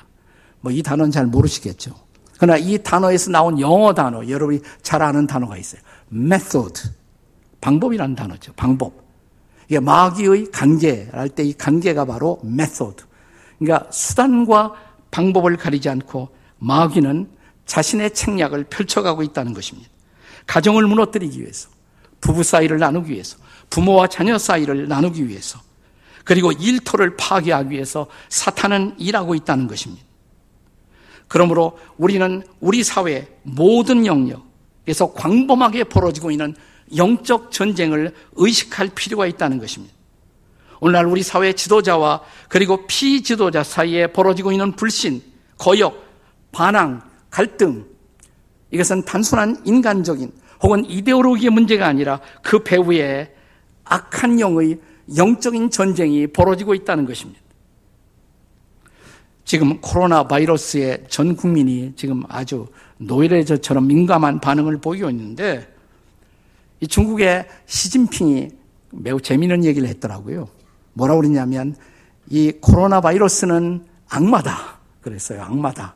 뭐 0.61 0.73
이 0.73 0.83
단어는 0.83 1.11
잘 1.11 1.27
모르시겠죠. 1.27 1.95
그러나 2.39 2.57
이 2.59 2.79
단어에서 2.83 3.31
나온 3.31 3.61
영어 3.61 3.95
단어, 3.95 4.29
여러분이 4.29 4.61
잘 4.83 5.03
아는 5.03 5.27
단어가 5.27 5.57
있어요. 5.57 5.81
method. 6.13 6.91
방법이라는 7.61 8.15
단어죠. 8.17 8.53
방법. 8.55 9.02
이게 9.73 9.81
마귀의 9.81 10.51
궤계할 10.53 11.31
때 11.31 11.55
이 11.55 11.60
궤계가 11.60 12.05
바로 12.05 12.39
method. 12.45 13.05
그러니까 13.59 13.91
수단과 13.91 14.75
방법을 15.11 15.57
가리지 15.57 15.89
않고 15.89 16.29
마귀는 16.59 17.31
자신의 17.65 18.13
책략을 18.13 18.65
펼쳐가고 18.65 19.23
있다는 19.23 19.55
것입니다. 19.55 19.89
가정을 20.47 20.87
무너뜨리기 20.87 21.41
위해서, 21.41 21.71
부부 22.21 22.43
사이를 22.43 22.81
나누기 22.81 23.15
위해서, 23.15 23.39
부모와 23.71 24.09
자녀 24.09 24.37
사이를 24.37 24.89
나누기 24.89 25.27
위해서, 25.27 25.59
그리고 26.25 26.53
일터를 26.53 27.17
파괴하기 27.17 27.71
위해서 27.71 28.09
사탄은 28.29 28.97
일하고 28.99 29.35
있다는 29.35 29.69
것입니다. 29.69 30.05
그러므로 31.29 31.79
우리는 31.97 32.43
우리 32.61 32.85
사회 32.85 33.27
모든 33.43 34.05
영역에서 34.05 35.15
광범하게 35.15 35.85
벌어지고 35.85 36.31
있는 36.31 36.55
영적 36.97 37.51
전쟁을 37.51 38.15
의식할 38.35 38.91
필요가 38.95 39.27
있다는 39.27 39.59
것입니다. 39.59 39.95
오늘날 40.81 41.07
우리 41.07 41.23
사회 41.23 41.53
지도자와 41.53 42.23
그리고 42.49 42.87
피지도자 42.87 43.63
사이에 43.63 44.09
벌어지고 44.09 44.53
있는 44.53 44.73
불신, 44.73 45.23
거역, 45.57 46.05
반항, 46.51 47.03
갈등, 47.31 47.87
이것은 48.73 49.05
단순한 49.05 49.63
인간적인 49.65 50.33
혹은 50.63 50.85
이데올로기의 50.85 51.51
문제가 51.51 51.87
아니라 51.87 52.21
그 52.43 52.63
배후에 52.63 53.35
악한 53.85 54.41
영의 54.41 54.81
영적인 55.17 55.71
전쟁이 55.71 56.27
벌어지고 56.27 56.75
있다는 56.75 57.07
것입니다. 57.07 57.41
지금 59.45 59.81
코로나 59.81 60.27
바이러스에 60.27 61.05
전 61.09 61.37
국민이 61.37 61.93
지금 61.97 62.23
아주 62.29 62.69
노이레저처럼 62.99 63.87
민감한 63.87 64.41
반응을 64.41 64.81
보이고 64.81 65.11
있는데 65.11 65.72
이 66.83 66.89
중국의 66.89 67.47
시진핑이 67.67 68.49
매우 68.91 69.21
재미있는 69.21 69.65
얘기를 69.65 69.89
했더라고요. 69.89 70.49
뭐라고 70.95 71.21
그러냐면 71.21 71.77
이 72.29 72.53
코로나 72.61 73.01
바이러스는 73.01 73.87
악마다. 74.09 74.81
그랬어요. 75.01 75.43
악마다. 75.43 75.95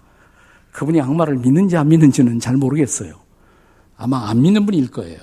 그분이 0.71 1.01
악마를 1.01 1.39
믿는지 1.39 1.77
안 1.77 1.89
믿는지는 1.89 2.39
잘 2.39 2.57
모르겠어요. 2.57 3.15
아마 3.97 4.31
안 4.31 4.41
믿는 4.41 4.65
분일 4.65 4.91
거예요. 4.93 5.19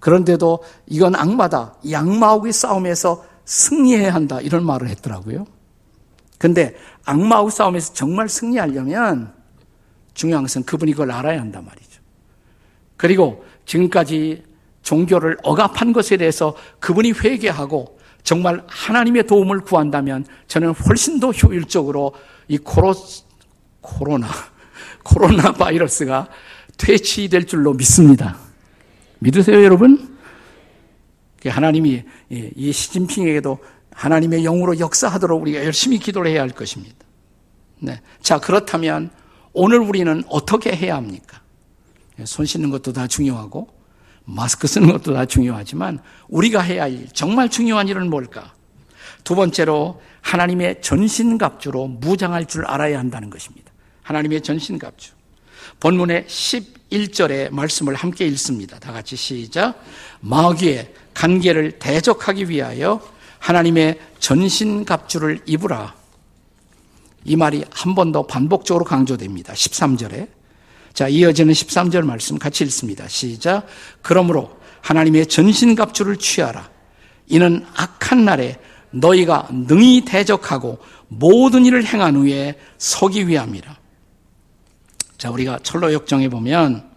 그런데도 0.00 0.64
이건 0.86 1.14
악마다. 1.14 1.76
이 1.84 1.94
악마하고의 1.94 2.52
싸움에서 2.52 3.24
승리해야 3.44 4.12
한다. 4.12 4.40
이런 4.40 4.66
말을 4.66 4.88
했더라고요. 4.88 5.46
근데 6.36 6.74
악마하고 7.04 7.50
싸움에서 7.50 7.94
정말 7.94 8.28
승리하려면 8.28 9.32
중요한 10.14 10.42
것은 10.42 10.64
그분이 10.64 10.92
그걸 10.92 11.12
알아야 11.12 11.40
한단 11.40 11.64
말이죠. 11.64 12.02
그리고 12.96 13.44
지금까지 13.66 14.55
종교를 14.86 15.36
억압한 15.42 15.92
것에 15.92 16.16
대해서 16.16 16.54
그분이 16.78 17.12
회개하고 17.12 17.98
정말 18.22 18.62
하나님의 18.68 19.26
도움을 19.26 19.60
구한다면 19.60 20.24
저는 20.46 20.74
훨씬 20.74 21.18
더 21.18 21.32
효율적으로 21.32 22.14
이 22.46 22.56
코로, 22.56 22.94
코로나, 23.80 24.28
코로나 25.02 25.52
바이러스가 25.52 26.28
퇴치될 26.78 27.46
줄로 27.46 27.72
믿습니다. 27.74 28.38
믿으세요, 29.18 29.64
여러분? 29.64 30.16
하나님이 31.44 32.04
이 32.30 32.72
시진핑에게도 32.72 33.58
하나님의 33.90 34.42
영으로 34.42 34.78
역사하도록 34.78 35.42
우리가 35.42 35.64
열심히 35.64 35.98
기도를 35.98 36.30
해야 36.30 36.42
할 36.42 36.50
것입니다. 36.50 36.94
네. 37.80 38.00
자, 38.20 38.38
그렇다면 38.38 39.10
오늘 39.52 39.78
우리는 39.78 40.22
어떻게 40.28 40.74
해야 40.74 40.96
합니까? 40.96 41.40
손 42.24 42.46
씻는 42.46 42.70
것도 42.70 42.92
다 42.92 43.06
중요하고, 43.06 43.75
마스크 44.26 44.66
쓰는 44.66 44.92
것도 44.92 45.14
다 45.14 45.24
중요하지만, 45.24 46.00
우리가 46.28 46.60
해야 46.60 46.82
할 46.82 46.92
일, 46.92 47.08
정말 47.12 47.48
중요한 47.48 47.88
일은 47.88 48.10
뭘까? 48.10 48.52
두 49.24 49.34
번째로, 49.34 50.02
하나님의 50.20 50.82
전신갑주로 50.82 51.86
무장할 51.88 52.46
줄 52.46 52.66
알아야 52.66 52.98
한다는 52.98 53.30
것입니다. 53.30 53.72
하나님의 54.02 54.42
전신갑주. 54.42 55.12
본문의 55.80 56.24
11절의 56.26 57.50
말씀을 57.50 57.94
함께 57.94 58.26
읽습니다. 58.26 58.78
다 58.78 58.92
같이 58.92 59.16
시작. 59.16 59.82
마귀의 60.20 60.92
관계를 61.14 61.78
대적하기 61.78 62.48
위하여 62.48 63.00
하나님의 63.38 64.00
전신갑주를 64.18 65.42
입으라. 65.46 65.94
이 67.24 67.36
말이 67.36 67.64
한 67.70 67.94
번 67.94 68.12
더 68.12 68.26
반복적으로 68.26 68.84
강조됩니다. 68.84 69.52
13절에. 69.54 70.35
자, 70.96 71.08
이어지는 71.08 71.52
13절 71.52 72.06
말씀 72.06 72.38
같이 72.38 72.64
읽습니다. 72.64 73.06
시작. 73.06 73.66
그러므로 74.00 74.56
하나님의 74.80 75.26
전신갑주를 75.26 76.16
취하라. 76.16 76.70
이는 77.26 77.66
악한 77.76 78.24
날에 78.24 78.58
너희가 78.92 79.48
능히 79.50 80.06
대적하고 80.06 80.78
모든 81.08 81.66
일을 81.66 81.84
행한 81.84 82.16
후에 82.16 82.58
서기 82.78 83.28
위함이라. 83.28 83.76
자, 85.18 85.30
우리가 85.30 85.58
철로역정에 85.62 86.30
보면 86.30 86.88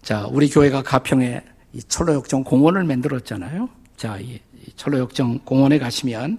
자, 0.00 0.26
우리 0.30 0.48
교회가 0.48 0.82
가평에 0.82 1.42
이 1.74 1.82
철로역정 1.82 2.44
공원을 2.44 2.84
만들었잖아요. 2.84 3.68
자, 3.98 4.16
이 4.18 4.40
철로역정 4.76 5.40
공원에 5.44 5.78
가시면 5.78 6.38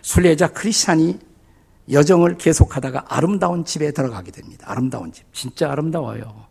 순례자 0.00 0.48
크리스찬이 0.48 1.18
여정을 1.90 2.36
계속하다가 2.38 3.06
아름다운 3.08 3.64
집에 3.64 3.92
들어가게 3.92 4.32
됩니다. 4.32 4.66
아름다운 4.68 5.12
집. 5.12 5.24
진짜 5.32 5.70
아름다워요. 5.70 6.46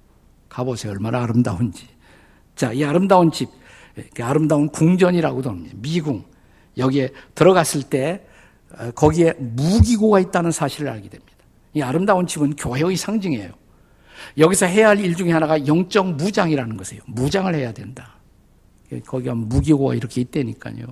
가보세요. 0.50 0.94
얼마나 0.94 1.22
아름다운지. 1.24 1.88
자, 2.56 2.72
이 2.72 2.84
아름다운 2.86 3.32
집, 3.32 3.50
아름다운 4.22 4.70
궁전이라고도 4.70 5.50
합니다. 5.50 5.76
미궁. 5.80 6.24
여기에 6.78 7.10
들어갔을 7.36 7.84
때 7.84 8.26
어, 8.78 8.92
거기에 8.92 9.34
무기고가 9.38 10.20
있다는 10.20 10.52
사실을 10.52 10.90
알게 10.90 11.10
됩니다. 11.10 11.34
이 11.74 11.82
아름다운 11.82 12.26
집은 12.28 12.56
교회의 12.56 12.96
상징이에요. 12.96 13.52
여기서 14.38 14.66
해야 14.66 14.90
할 14.90 15.00
일 15.00 15.16
중에 15.16 15.32
하나가 15.32 15.66
영적 15.68 16.16
무장이라는 16.16 16.78
것이에요. 16.78 17.02
무장을 17.08 17.54
해야 17.54 17.74
된다. 17.74 18.16
거기가 19.06 19.36
무기고가 19.36 19.96
이렇게 19.96 20.22
있다니까요. 20.22 20.86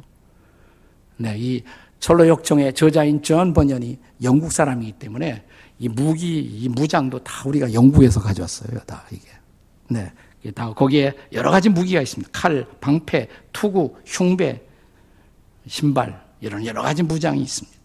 네, 1.17 1.35
이 1.37 1.63
천로역정의 2.03 2.73
저자인 2.73 3.23
존 3.23 3.53
번연이 3.53 3.97
영국 4.23 4.51
사람이기 4.51 4.91
때문에 4.99 5.41
이 5.79 5.87
무기, 5.87 6.37
이 6.37 6.67
무장도 6.67 7.23
다 7.23 7.47
우리가 7.47 7.71
영국에서 7.71 8.19
가져왔어요. 8.19 8.77
다 8.85 9.05
이게. 9.09 9.25
네. 9.87 10.11
다 10.53 10.73
거기에 10.73 11.13
여러 11.31 11.49
가지 11.49 11.69
무기가 11.69 12.01
있습니다. 12.01 12.29
칼, 12.33 12.65
방패, 12.81 13.29
투구, 13.53 13.95
흉배, 14.05 14.61
신발, 15.65 16.21
이런 16.41 16.65
여러 16.65 16.81
가지 16.81 17.03
무장이 17.03 17.41
있습니다. 17.41 17.79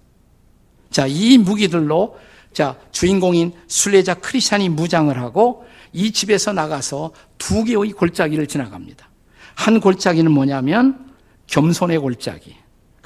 자, 0.91 1.07
이 1.07 1.39
무기들로 1.39 2.19
자, 2.53 2.77
주인공인 2.91 3.53
순례자 3.69 4.15
크리스찬이 4.15 4.69
무장을 4.69 5.17
하고 5.17 5.65
이 5.93 6.11
집에서 6.11 6.53
나가서 6.53 7.13
두 7.39 7.63
개의 7.63 7.93
골짜기를 7.93 8.49
지나갑니다. 8.49 9.09
한 9.55 9.79
골짜기는 9.79 10.29
뭐냐면 10.33 11.15
겸손의 11.47 11.99
골짜기. 11.99 12.58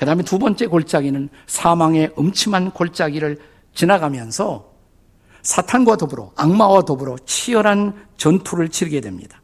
그 0.02 0.06
다음에 0.06 0.24
두 0.24 0.40
번째 0.40 0.66
골짜기는 0.66 1.28
사망의 1.46 2.14
음침한 2.18 2.72
골짜기를 2.72 3.38
지나가면서 3.72 4.72
사탄과 5.42 5.96
더불어 5.96 6.32
악마와 6.34 6.84
더불어 6.84 7.16
치열한 7.24 8.08
전투를 8.16 8.68
치르게 8.68 9.00
됩니다. 9.00 9.40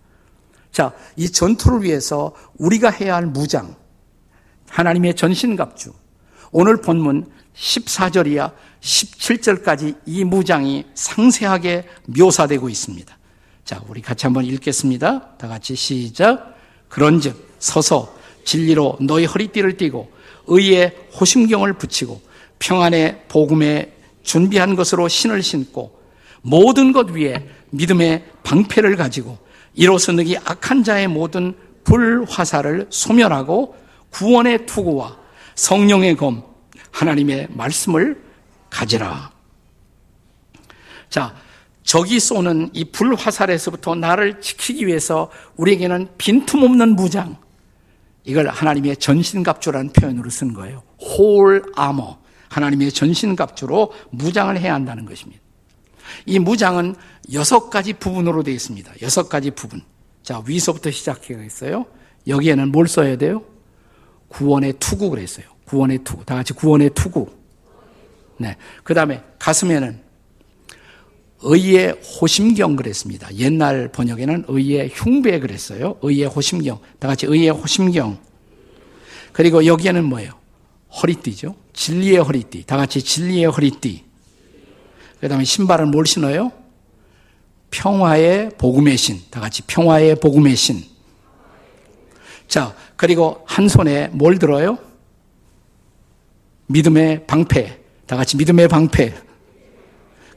자, 0.72 0.92
이 1.14 1.30
전투를 1.30 1.84
위해서 1.84 2.34
우리가 2.56 2.90
해야 2.90 3.14
할 3.14 3.26
무장, 3.26 3.76
하나님의 4.68 5.14
전신갑주. 5.14 5.92
오늘 6.50 6.80
본문 6.80 7.30
14절이야 7.54 8.52
17절까지 8.80 9.96
이 10.06 10.24
무장이 10.24 10.86
상세하게 10.92 11.86
묘사되고 12.06 12.68
있습니다. 12.68 13.16
자, 13.64 13.80
우리 13.88 14.02
같이 14.02 14.26
한번 14.26 14.44
읽겠습니다. 14.44 15.36
다 15.36 15.46
같이 15.46 15.76
시작. 15.76 16.56
그런즉 16.88 17.54
서서 17.60 18.12
진리로 18.42 18.96
너희 19.00 19.24
허리띠를 19.24 19.76
띠고 19.76 20.17
의의 20.48 20.94
호심경을 21.18 21.74
붙이고 21.74 22.20
평안의 22.58 23.24
복음에 23.28 23.92
준비한 24.22 24.76
것으로 24.76 25.08
신을 25.08 25.42
신고 25.42 25.98
모든 26.42 26.92
것 26.92 27.10
위에 27.10 27.48
믿음의 27.70 28.24
방패를 28.42 28.96
가지고 28.96 29.38
이로써 29.74 30.12
너희 30.12 30.36
악한 30.36 30.82
자의 30.82 31.06
모든 31.06 31.54
불화살을 31.84 32.88
소멸하고 32.90 33.76
구원의 34.10 34.66
투구와 34.66 35.16
성령의 35.54 36.16
검 36.16 36.42
하나님의 36.90 37.48
말씀을 37.50 38.22
가지라. 38.70 39.30
자, 41.08 41.34
적이 41.82 42.20
쏘는 42.20 42.70
이 42.74 42.84
불화살에서부터 42.84 43.94
나를 43.94 44.40
지키기 44.40 44.86
위해서 44.86 45.30
우리에게는 45.56 46.08
빈틈없는 46.18 46.96
무장. 46.96 47.36
이걸 48.28 48.46
하나님의 48.48 48.98
전신갑주라는 48.98 49.94
표현으로 49.94 50.28
쓴 50.28 50.52
거예요. 50.52 50.82
홀 51.00 51.62
아머. 51.74 52.18
하나님의 52.50 52.92
전신갑주로 52.92 53.92
무장을 54.10 54.58
해야 54.58 54.74
한다는 54.74 55.06
것입니다. 55.06 55.42
이 56.26 56.38
무장은 56.38 56.94
여섯 57.32 57.70
가지 57.70 57.94
부분으로 57.94 58.42
되어 58.42 58.52
있습니다. 58.52 58.92
여섯 59.00 59.30
가지 59.30 59.50
부분. 59.50 59.80
자, 60.22 60.42
위서부터 60.46 60.90
시작해야겠어요. 60.90 61.86
여기에는 62.26 62.70
뭘 62.70 62.86
써야 62.86 63.16
돼요? 63.16 63.42
구원의 64.28 64.74
투구 64.78 65.08
그랬어요. 65.08 65.46
구원의 65.64 66.04
투구. 66.04 66.26
다 66.26 66.34
같이 66.34 66.52
구원의 66.52 66.90
투구. 66.90 67.30
네. 68.36 68.56
그 68.84 68.92
다음에 68.92 69.22
가슴에는 69.38 70.02
의의 71.42 71.92
호심경 71.92 72.76
그랬습니다. 72.76 73.32
옛날 73.36 73.88
번역에는 73.88 74.46
의의 74.48 74.90
흉배 74.92 75.38
그랬어요. 75.40 75.96
의의 76.02 76.26
호심경. 76.26 76.78
다 76.98 77.08
같이 77.08 77.26
의의 77.26 77.50
호심경. 77.50 78.18
그리고 79.32 79.64
여기에는 79.64 80.04
뭐예요? 80.04 80.32
허리띠죠. 80.90 81.54
진리의 81.72 82.18
허리띠. 82.18 82.64
다 82.66 82.76
같이 82.76 83.02
진리의 83.02 83.46
허리띠. 83.46 84.04
그 85.20 85.28
다음에 85.28 85.44
신발은 85.44 85.90
뭘 85.90 86.06
신어요? 86.06 86.50
평화의 87.70 88.50
복음의 88.58 88.96
신. 88.96 89.20
다 89.30 89.40
같이 89.40 89.62
평화의 89.62 90.16
복음의 90.16 90.56
신. 90.56 90.82
자, 92.48 92.74
그리고 92.96 93.42
한 93.46 93.68
손에 93.68 94.08
뭘 94.08 94.38
들어요? 94.38 94.78
믿음의 96.66 97.26
방패. 97.26 97.80
다 98.06 98.16
같이 98.16 98.36
믿음의 98.36 98.68
방패. 98.68 99.27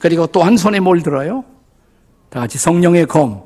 그리고 0.01 0.25
또 0.27 0.41
한 0.43 0.57
손에 0.57 0.79
뭘 0.79 1.03
들어요? 1.03 1.45
다 2.29 2.39
같이 2.39 2.57
성령의 2.57 3.05
검. 3.05 3.43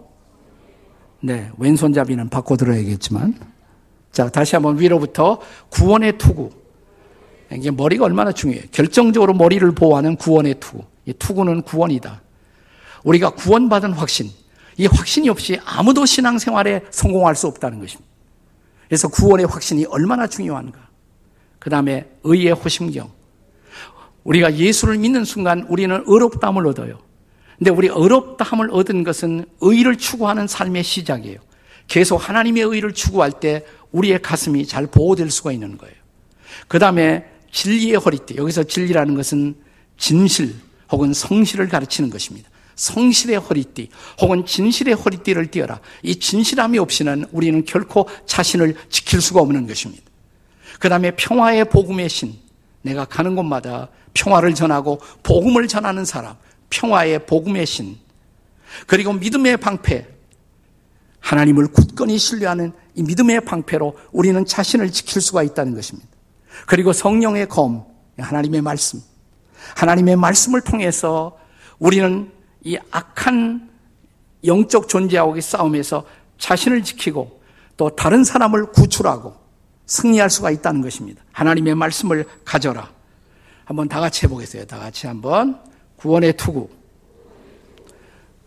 네, 1.19 1.51
왼손잡이는 1.57 2.29
바꿔 2.29 2.55
들어야겠지만. 2.55 3.35
자, 4.11 4.29
다시 4.29 4.55
한번 4.55 4.79
위로부터 4.79 5.39
구원의 5.69 6.17
투구. 6.17 6.51
이게 7.51 7.71
머리가 7.71 8.05
얼마나 8.05 8.31
중요해요. 8.31 8.63
결정적으로 8.71 9.33
머리를 9.33 9.69
보호하는 9.73 10.15
구원의 10.15 10.55
투구. 10.61 10.83
이 11.05 11.13
투구는 11.13 11.63
구원이다. 11.63 12.21
우리가 13.03 13.31
구원받은 13.31 13.91
확신. 13.93 14.29
이 14.77 14.87
확신이 14.87 15.29
없이 15.29 15.59
아무도 15.65 16.05
신앙생활에 16.05 16.85
성공할 16.89 17.35
수 17.35 17.47
없다는 17.47 17.79
것입니다. 17.79 18.09
그래서 18.87 19.07
구원의 19.09 19.47
확신이 19.47 19.85
얼마나 19.85 20.27
중요한가. 20.27 20.79
그 21.59 21.69
다음에 21.69 22.09
의의 22.23 22.53
호심경. 22.53 23.09
우리가 24.25 24.55
예수를 24.55 24.97
믿는 24.97 25.23
순간 25.23 25.65
우리는 25.69 26.03
어렵다함을 26.05 26.67
얻어요. 26.67 26.99
근데 27.57 27.71
우리 27.71 27.87
어렵다함을 27.87 28.69
얻은 28.71 29.03
것은 29.03 29.45
의를 29.61 29.95
추구하는 29.97 30.47
삶의 30.47 30.83
시작이에요. 30.83 31.39
계속 31.87 32.17
하나님의 32.17 32.63
의를 32.63 32.93
추구할 32.93 33.31
때 33.31 33.65
우리의 33.91 34.21
가슴이 34.21 34.65
잘 34.65 34.87
보호될 34.87 35.31
수가 35.31 35.51
있는 35.51 35.77
거예요. 35.77 35.95
그 36.67 36.79
다음에 36.79 37.25
진리의 37.51 37.95
허리띠. 37.95 38.35
여기서 38.35 38.63
진리라는 38.63 39.15
것은 39.15 39.55
진실 39.97 40.53
혹은 40.91 41.13
성실을 41.13 41.69
가르치는 41.69 42.09
것입니다. 42.09 42.49
성실의 42.75 43.37
허리띠 43.37 43.89
혹은 44.19 44.45
진실의 44.45 44.95
허리띠를 44.95 45.51
띄어라. 45.51 45.79
이 46.03 46.17
진실함이 46.17 46.77
없이는 46.79 47.25
우리는 47.31 47.63
결코 47.63 48.09
자신을 48.25 48.75
지킬 48.89 49.21
수가 49.21 49.39
없는 49.39 49.67
것입니다. 49.67 50.03
그 50.79 50.89
다음에 50.89 51.11
평화의 51.11 51.69
복음의 51.69 52.09
신. 52.09 52.44
내가 52.85 53.03
가는 53.03 53.35
곳마다 53.35 53.89
평화를 54.13 54.53
전하고 54.53 54.99
복음을 55.23 55.67
전하는 55.67 56.05
사람. 56.05 56.35
평화의 56.69 57.25
복음의 57.25 57.65
신. 57.65 57.97
그리고 58.85 59.11
믿음의 59.11 59.57
방패. 59.57 60.07
하나님을 61.19 61.67
굳건히 61.69 62.19
신뢰하는 62.19 62.71
이 62.93 63.01
믿음의 63.01 63.41
방패로 63.41 63.97
우리는 64.11 64.45
자신을 64.45 64.91
지킬 64.91 65.19
수가 65.21 65.41
있다는 65.41 65.73
것입니다. 65.73 66.07
그리고 66.67 66.93
성령의 66.93 67.49
검. 67.49 67.85
하나님의 68.19 68.61
말씀. 68.61 69.01
하나님의 69.75 70.15
말씀을 70.15 70.61
통해서 70.61 71.37
우리는 71.79 72.31
이 72.63 72.77
악한 72.91 73.67
영적 74.45 74.87
존재하고의 74.87 75.41
싸움에서 75.41 76.05
자신을 76.37 76.83
지키고 76.83 77.41
또 77.77 77.89
다른 77.95 78.23
사람을 78.23 78.67
구출하고 78.67 79.44
승리할 79.85 80.29
수가 80.29 80.51
있다는 80.51 80.81
것입니다. 80.81 81.23
하나님의 81.31 81.75
말씀을 81.75 82.25
가져라. 82.43 82.91
한번 83.65 83.87
다 83.87 83.99
같이 83.99 84.25
해보겠어요. 84.25 84.65
다 84.65 84.77
같이 84.77 85.07
한번 85.07 85.59
구원의 85.97 86.37
투구, 86.37 86.69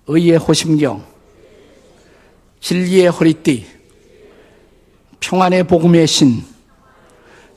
의의 0.06 0.36
호심경, 0.36 1.04
진리의 2.60 3.08
허리띠, 3.08 3.66
평안의 5.20 5.64
복음의 5.64 6.06
신, 6.06 6.42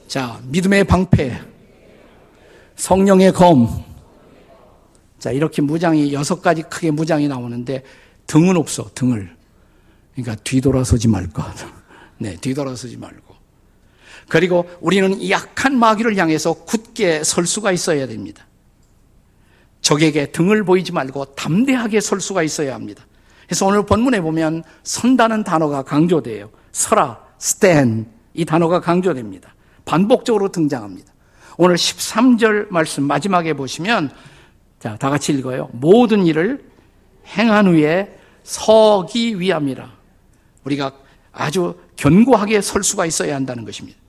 자 0.07 0.41
믿음의 0.47 0.85
방패, 0.85 1.39
성령의 2.75 3.31
검. 3.33 3.83
자 5.19 5.31
이렇게 5.31 5.61
무장이 5.61 6.13
여섯 6.13 6.41
가지 6.41 6.63
크게 6.63 6.89
무장이 6.89 7.27
나오는데 7.27 7.83
등은 8.25 8.57
없어 8.57 8.89
등을. 8.95 9.35
그러니까 10.15 10.35
뒤돌아서지 10.43 11.07
말고. 11.07 11.43
네, 12.17 12.35
뒤돌아서지 12.37 12.97
말고. 12.97 13.30
그리고 14.31 14.65
우리는 14.79 15.29
약한 15.29 15.77
마귀를 15.77 16.15
향해서 16.15 16.53
굳게 16.53 17.21
설 17.25 17.45
수가 17.45 17.73
있어야 17.73 18.07
됩니다. 18.07 18.47
적에게 19.81 20.31
등을 20.31 20.63
보이지 20.63 20.93
말고 20.93 21.35
담대하게 21.35 21.99
설 21.99 22.21
수가 22.21 22.41
있어야 22.41 22.73
합니다. 22.73 23.05
그래서 23.45 23.65
오늘 23.65 23.85
본문에 23.85 24.21
보면 24.21 24.63
선다는 24.83 25.43
단어가 25.43 25.83
강조돼요. 25.83 26.49
서라, 26.71 27.19
stand 27.41 28.09
이 28.33 28.45
단어가 28.45 28.79
강조됩니다. 28.79 29.53
반복적으로 29.83 30.47
등장합니다. 30.47 31.11
오늘 31.57 31.75
13절 31.75 32.67
말씀 32.69 33.03
마지막에 33.03 33.51
보시면 33.51 34.11
자, 34.79 34.95
다 34.95 35.09
같이 35.09 35.33
읽어요. 35.33 35.69
모든 35.73 36.25
일을 36.25 36.63
행한 37.27 37.67
후에 37.67 38.17
서기 38.43 39.37
위함이라. 39.41 39.91
우리가 40.63 40.93
아주 41.33 41.77
견고하게 41.97 42.61
설 42.61 42.81
수가 42.81 43.05
있어야 43.05 43.35
한다는 43.35 43.65
것입니다. 43.65 44.00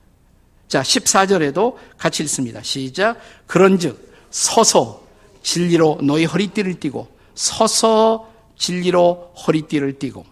자, 0.72 0.80
14절에도 0.80 1.76
같이 1.98 2.22
읽습니다. 2.22 2.62
시작. 2.62 3.18
그런즉 3.46 4.10
서서 4.30 5.04
진리로 5.42 5.98
너희 6.02 6.24
허리띠를 6.24 6.80
띠고 6.80 7.08
서서 7.34 8.32
진리로 8.56 9.34
허리띠를 9.46 9.98
띠고 9.98 10.24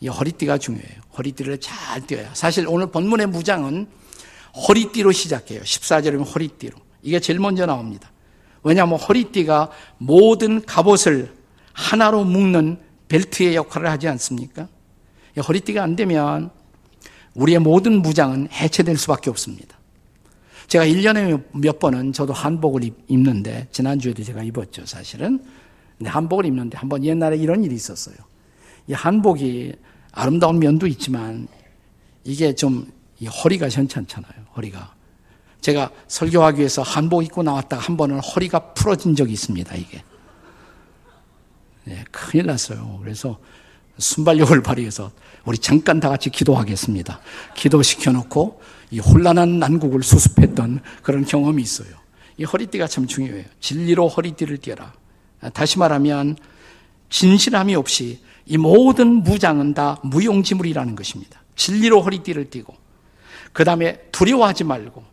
이 0.00 0.08
허리띠가 0.08 0.58
중요해요. 0.58 1.00
허리띠를 1.16 1.60
잘 1.60 2.04
띄어야. 2.04 2.34
사실 2.34 2.66
오늘 2.66 2.88
본문의 2.88 3.28
무장은 3.28 3.86
허리띠로 4.66 5.12
시작해요. 5.12 5.60
14절이면 5.60 6.34
허리띠로. 6.34 6.76
이게 7.02 7.20
제일 7.20 7.38
먼저 7.38 7.64
나옵니다. 7.64 8.10
왜냐하면 8.64 8.98
허리띠가 8.98 9.70
모든 9.98 10.64
갑옷을 10.64 11.32
하나로 11.74 12.24
묶는 12.24 12.80
벨트의 13.06 13.54
역할을 13.54 13.88
하지 13.88 14.08
않습니까? 14.08 14.66
허리띠가 15.38 15.80
안 15.80 15.94
되면 15.94 16.50
우리의 17.34 17.58
모든 17.58 18.02
무장은 18.02 18.48
해체될 18.52 18.96
수밖에 18.96 19.30
없습니다. 19.30 19.78
제가 20.66 20.86
1년에 20.86 21.42
몇 21.52 21.78
번은 21.78 22.12
저도 22.12 22.32
한복을 22.32 22.90
입는데, 23.08 23.66
지난주에도 23.72 24.22
제가 24.22 24.42
입었죠, 24.42 24.86
사실은. 24.86 25.42
근데 25.98 26.10
한복을 26.10 26.46
입는데 26.46 26.78
한 26.78 26.88
번 26.88 27.04
옛날에 27.04 27.36
이런 27.36 27.64
일이 27.64 27.74
있었어요. 27.74 28.16
이 28.86 28.92
한복이 28.92 29.74
아름다운 30.12 30.58
면도 30.58 30.86
있지만 30.86 31.46
이게 32.24 32.54
좀 32.54 32.90
허리가 33.44 33.68
현찮잖아요, 33.68 34.46
허리가. 34.56 34.94
제가 35.60 35.90
설교하기 36.08 36.58
위해서 36.58 36.82
한복 36.82 37.24
입고 37.24 37.42
나왔다가 37.42 37.82
한 37.82 37.96
번은 37.96 38.20
허리가 38.20 38.72
풀어진 38.72 39.14
적이 39.14 39.32
있습니다, 39.34 39.74
이게. 39.76 40.02
네, 41.84 42.04
큰일 42.10 42.46
났어요. 42.46 42.98
그래서 43.02 43.38
순발력을 44.00 44.60
발휘해서 44.62 45.12
우리 45.44 45.58
잠깐 45.58 46.00
다 46.00 46.08
같이 46.08 46.30
기도하겠습니다. 46.30 47.20
기도시켜 47.54 48.12
놓고 48.12 48.60
이 48.90 48.98
혼란한 48.98 49.58
난국을 49.58 50.02
수습했던 50.02 50.80
그런 51.02 51.24
경험이 51.24 51.62
있어요. 51.62 51.88
이 52.36 52.44
허리띠가 52.44 52.86
참 52.86 53.06
중요해요. 53.06 53.44
진리로 53.60 54.08
허리띠를 54.08 54.58
띠어라. 54.58 54.92
다시 55.52 55.78
말하면 55.78 56.36
진실함이 57.08 57.74
없이 57.74 58.20
이 58.46 58.56
모든 58.56 59.22
무장은 59.22 59.74
다 59.74 59.98
무용지물이라는 60.02 60.96
것입니다. 60.96 61.42
진리로 61.54 62.02
허리띠를 62.02 62.50
띠고 62.50 62.74
그 63.52 63.64
다음에 63.64 63.98
두려워하지 64.12 64.64
말고 64.64 65.04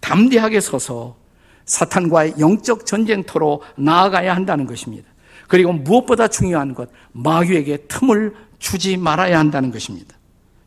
담대하게 0.00 0.60
서서 0.60 1.16
사탄과의 1.64 2.34
영적 2.38 2.86
전쟁터로 2.86 3.62
나아가야 3.76 4.34
한다는 4.34 4.66
것입니다. 4.66 5.08
그리고 5.48 5.72
무엇보다 5.72 6.28
중요한 6.28 6.74
것, 6.74 6.88
마귀에게 7.12 7.86
틈을 7.88 8.34
주지 8.58 8.96
말아야 8.96 9.38
한다는 9.38 9.72
것입니다. 9.72 10.16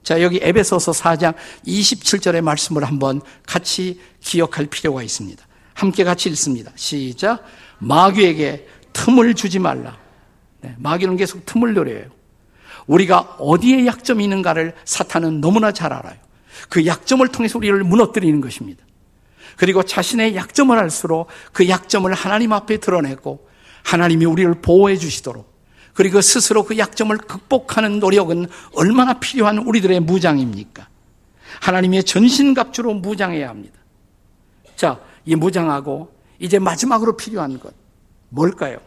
자, 0.03 0.21
여기 0.21 0.39
에베소서 0.41 0.91
4장 0.91 1.35
27절의 1.65 2.41
말씀을 2.41 2.83
한번 2.83 3.21
같이 3.45 4.01
기억할 4.19 4.65
필요가 4.65 5.03
있습니다. 5.03 5.45
함께 5.75 6.03
같이 6.03 6.29
읽습니다. 6.29 6.71
시작. 6.75 7.43
마귀에게 7.77 8.67
틈을 8.93 9.35
주지 9.35 9.59
말라. 9.59 9.97
네, 10.61 10.75
마귀는 10.79 11.17
계속 11.17 11.45
틈을 11.45 11.73
노려요. 11.73 12.05
우리가 12.87 13.37
어디에 13.39 13.85
약점이 13.85 14.23
있는가를 14.23 14.73
사탄은 14.83 15.41
너무나 15.41 15.71
잘 15.71 15.93
알아요. 15.93 16.17
그 16.69 16.85
약점을 16.85 17.25
통해서 17.27 17.57
우리를 17.57 17.83
무너뜨리는 17.83 18.41
것입니다. 18.41 18.83
그리고 19.57 19.83
자신의 19.83 20.35
약점을 20.35 20.77
알수록 20.77 21.27
그 21.53 21.69
약점을 21.69 22.11
하나님 22.13 22.53
앞에 22.53 22.77
드러내고 22.77 23.47
하나님이 23.83 24.25
우리를 24.25 24.53
보호해 24.61 24.97
주시도록 24.97 25.51
그리고 25.93 26.21
스스로 26.21 26.63
그 26.63 26.77
약점을 26.77 27.15
극복하는 27.17 27.99
노력은 27.99 28.47
얼마나 28.73 29.19
필요한 29.19 29.57
우리들의 29.59 29.99
무장입니까? 30.01 30.87
하나님의 31.59 32.03
전신갑주로 32.05 32.93
무장해야 32.95 33.49
합니다. 33.49 33.77
자, 34.75 34.99
이 35.25 35.35
무장하고 35.35 36.13
이제 36.39 36.59
마지막으로 36.59 37.17
필요한 37.17 37.59
것 37.59 37.73
뭘까요? 38.29 38.79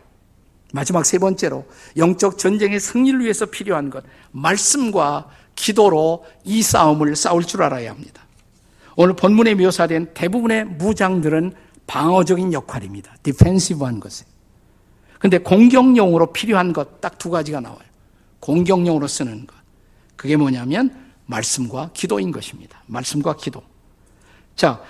마지막 0.73 1.07
세 1.07 1.19
번째로 1.19 1.67
영적 1.97 2.39
전쟁의 2.39 2.81
승리를 2.81 3.21
위해서 3.21 3.47
필요한 3.47 3.91
것 3.91 4.03
말씀과 4.33 5.29
기도로 5.55 6.25
이 6.43 6.63
싸움을 6.63 7.15
싸울 7.15 7.45
줄 7.45 7.63
알아야 7.63 7.93
합니다. 7.93 8.27
오늘 8.97 9.15
본문에 9.15 9.55
묘사된 9.55 10.15
대부분의 10.15 10.65
무장들은 10.65 11.53
방어적인 11.87 12.53
역할입니다. 12.53 13.15
디펜시브한 13.23 14.01
것에. 14.01 14.25
근데 15.25 15.39
공격용으로 15.39 16.33
필요한 16.33 16.73
것 16.75 17.01
딱 17.01 17.19
두 17.19 17.31
가지가 17.31 17.61
나와요. 17.61 17.81
공격용으로 18.41 19.07
쓰는 19.09 19.47
것. 19.47 19.57
그게 20.17 20.37
뭐냐면 20.37 20.95
말씀과 21.27 21.91
기도인 21.95 22.31
것입니다. 22.31 22.83
말씀과 22.87 23.37
기도. 23.37 23.63
자, 24.55 24.83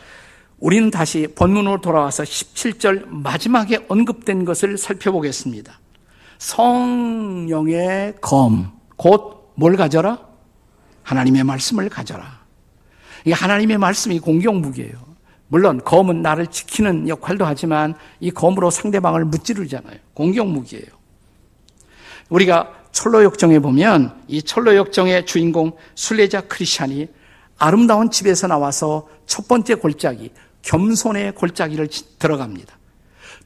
우리는 0.59 0.90
다시 0.90 1.29
본문으로 1.29 1.81
돌아와서 1.81 2.25
17절 2.25 3.07
마지막에 3.07 3.85
언급된 3.88 4.44
것을 4.44 4.77
살펴보겠습니다. 4.77 5.79
성령의 6.38 8.14
검, 8.20 8.73
곧 8.97 9.35
뭘 9.55 9.77
가져라? 9.77 10.18
하나님의 11.05 11.44
말씀을 11.44 11.88
가져라. 11.88 12.40
이 13.25 13.31
하나님의 13.31 13.79
말씀이 13.79 14.18
공격 14.18 14.57
무기예요. 14.57 15.13
물론 15.48 15.83
검은 15.85 16.22
나를 16.22 16.46
지키는 16.46 17.09
역할도 17.09 17.44
하지만 17.44 17.94
이 18.20 18.30
검으로 18.30 18.70
상대방을 18.70 19.24
무찌르잖아요. 19.26 19.98
공격 20.14 20.48
무기예요. 20.48 20.87
우리가 22.28 22.72
철로역정에 22.92 23.59
보면 23.59 24.22
이 24.28 24.42
철로역정의 24.42 25.26
주인공 25.26 25.72
순례자 25.94 26.42
크리스찬이 26.42 27.09
아름다운 27.59 28.11
집에서 28.11 28.46
나와서 28.46 29.09
첫 29.26 29.46
번째 29.48 29.76
골짜기 29.76 30.33
겸손의 30.62 31.35
골짜기를 31.35 31.88
들어갑니다. 32.18 32.78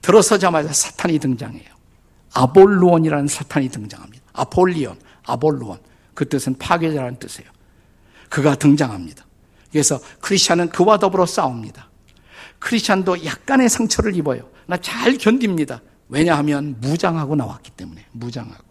들어서자마자 0.01 0.73
사탄이 0.73 1.19
등장해요. 1.19 1.69
아볼루온이라는 2.33 3.27
사탄이 3.27 3.69
등장합니다. 3.71 4.25
아폴리온, 4.33 4.97
아볼루온. 5.25 5.79
그 6.15 6.29
뜻은 6.29 6.57
파괴자라는 6.59 7.19
뜻이에요. 7.19 7.51
그가 8.29 8.55
등장합니다. 8.55 9.25
그래서 9.71 10.01
크리스찬은 10.21 10.71
그와 10.71 10.99
더불어 10.99 11.27
싸웁니다. 11.27 11.89
크리스찬도 12.59 13.25
약간의 13.25 13.69
상처를 13.69 14.17
입어요. 14.17 14.49
나 14.67 14.77
잘 14.79 15.17
견딥니다. 15.17 15.81
왜냐하면 16.09 16.77
무장하고 16.81 17.37
나왔기 17.37 17.71
때문에 17.73 18.07
무장하고. 18.13 18.65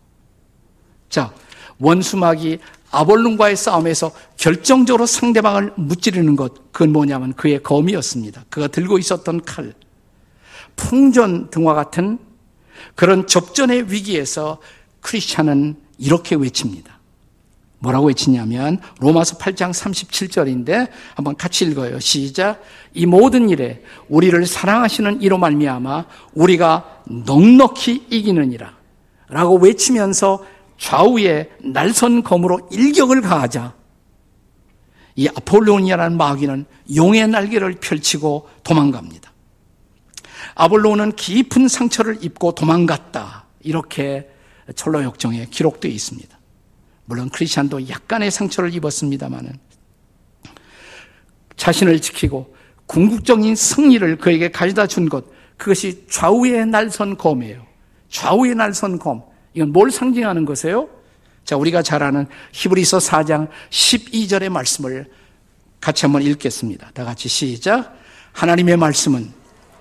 자, 1.09 1.33
원수막이 1.79 2.59
아볼룬과의 2.89 3.55
싸움에서 3.55 4.11
결정적으로 4.37 5.05
상대방을 5.05 5.73
무찌르는 5.75 6.35
것, 6.35 6.71
그건 6.71 6.93
뭐냐면 6.93 7.33
그의 7.33 7.61
검이었습니다. 7.61 8.45
그가 8.49 8.67
들고 8.67 8.97
있었던 8.97 9.43
칼. 9.43 9.73
풍전 10.75 11.49
등과 11.49 11.73
같은 11.73 12.19
그런 12.95 13.27
접전의 13.27 13.91
위기에서 13.91 14.59
크리스찬은 15.01 15.75
이렇게 15.97 16.35
외칩니다. 16.35 16.96
뭐라고 17.79 18.07
외치냐면 18.07 18.79
로마서 18.99 19.37
8장 19.37 19.71
37절인데 19.71 20.89
한번 21.15 21.35
같이 21.35 21.65
읽어요. 21.65 21.99
시작. 21.99 22.61
이 22.93 23.05
모든 23.05 23.49
일에 23.49 23.83
우리를 24.09 24.45
사랑하시는 24.45 25.21
이로 25.21 25.37
말미암아 25.37 26.05
우리가 26.33 27.03
넉넉히 27.05 28.07
이기느니라. 28.09 28.75
라고 29.29 29.57
외치면서 29.57 30.43
좌우에 30.77 31.49
날선 31.63 32.23
검으로 32.23 32.67
일격을 32.71 33.21
가하자. 33.21 33.73
이 35.15 35.27
아폴로니아라는 35.27 36.17
마귀는 36.17 36.65
용의 36.95 37.27
날개를 37.27 37.77
펼치고 37.79 38.49
도망갑니다. 38.63 39.31
아볼로는 40.55 41.13
깊은 41.13 41.67
상처를 41.67 42.23
입고 42.23 42.53
도망갔다. 42.53 43.45
이렇게 43.61 44.29
철로 44.75 45.03
역정에 45.03 45.45
기록되어 45.49 45.91
있습니다. 45.91 46.36
물론 47.07 47.29
크리스찬도 47.29 47.89
약간의 47.89 48.29
상처를 48.31 48.73
입었습니다마는 48.75 49.57
자신을 51.55 51.99
지키고 52.01 52.55
궁극적인 52.85 53.55
승리를 53.55 54.17
그에게 54.17 54.51
가져다 54.51 54.87
준 54.87 55.09
것, 55.09 55.25
그것이 55.57 56.05
좌우의 56.09 56.67
날선 56.67 57.17
검이에요. 57.17 57.65
좌우의 58.09 58.55
날선 58.55 58.99
검. 58.99 59.23
이건 59.53 59.71
뭘 59.71 59.89
상징하는 59.89 60.45
것이에요? 60.45 60.87
자, 61.43 61.55
우리가 61.55 61.81
잘 61.81 62.03
아는 62.03 62.27
히브리서 62.51 62.99
4장 62.99 63.49
12절의 63.69 64.49
말씀을 64.49 65.09
같이 65.79 66.05
한번 66.05 66.21
읽겠습니다. 66.21 66.91
다 66.93 67.03
같이 67.03 67.27
시작. 67.27 67.97
하나님의 68.33 68.77
말씀은 68.77 69.31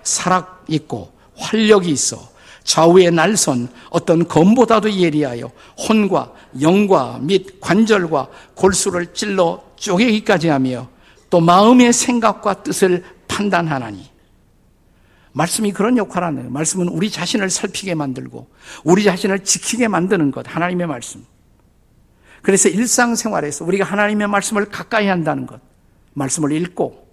살아 0.03 0.59
있고 0.67 1.13
활력이 1.35 1.91
있어 1.91 2.31
좌우의 2.67 3.11
날선 3.11 3.69
어떤 3.89 4.27
검보다도 4.27 4.91
예리하여 4.91 5.49
혼과 5.87 6.33
영과 6.59 7.17
및 7.21 7.61
관절과 7.61 8.27
골수를 8.55 9.13
찔러 9.13 9.63
쪼개기까지 9.77 10.49
하며 10.49 10.89
또 11.29 11.39
마음의 11.39 11.93
생각과 11.93 12.63
뜻을 12.63 13.05
판단하나니. 13.29 14.11
말씀이 15.31 15.71
그런 15.71 15.97
역할을 15.97 16.27
하는 16.27 16.51
말씀은 16.51 16.89
우리 16.89 17.09
자신을 17.09 17.49
살피게 17.49 17.95
만들고 17.95 18.49
우리 18.83 19.03
자신을 19.03 19.45
지키게 19.45 19.87
만드는 19.87 20.31
것 20.31 20.45
하나님의 20.45 20.87
말씀. 20.87 21.25
그래서 22.41 22.67
일상생활에서 22.67 23.63
우리가 23.63 23.85
하나님의 23.85 24.27
말씀을 24.27 24.65
가까이 24.65 25.07
한다는 25.07 25.47
것 25.47 25.61
말씀을 26.15 26.51
읽고 26.51 27.07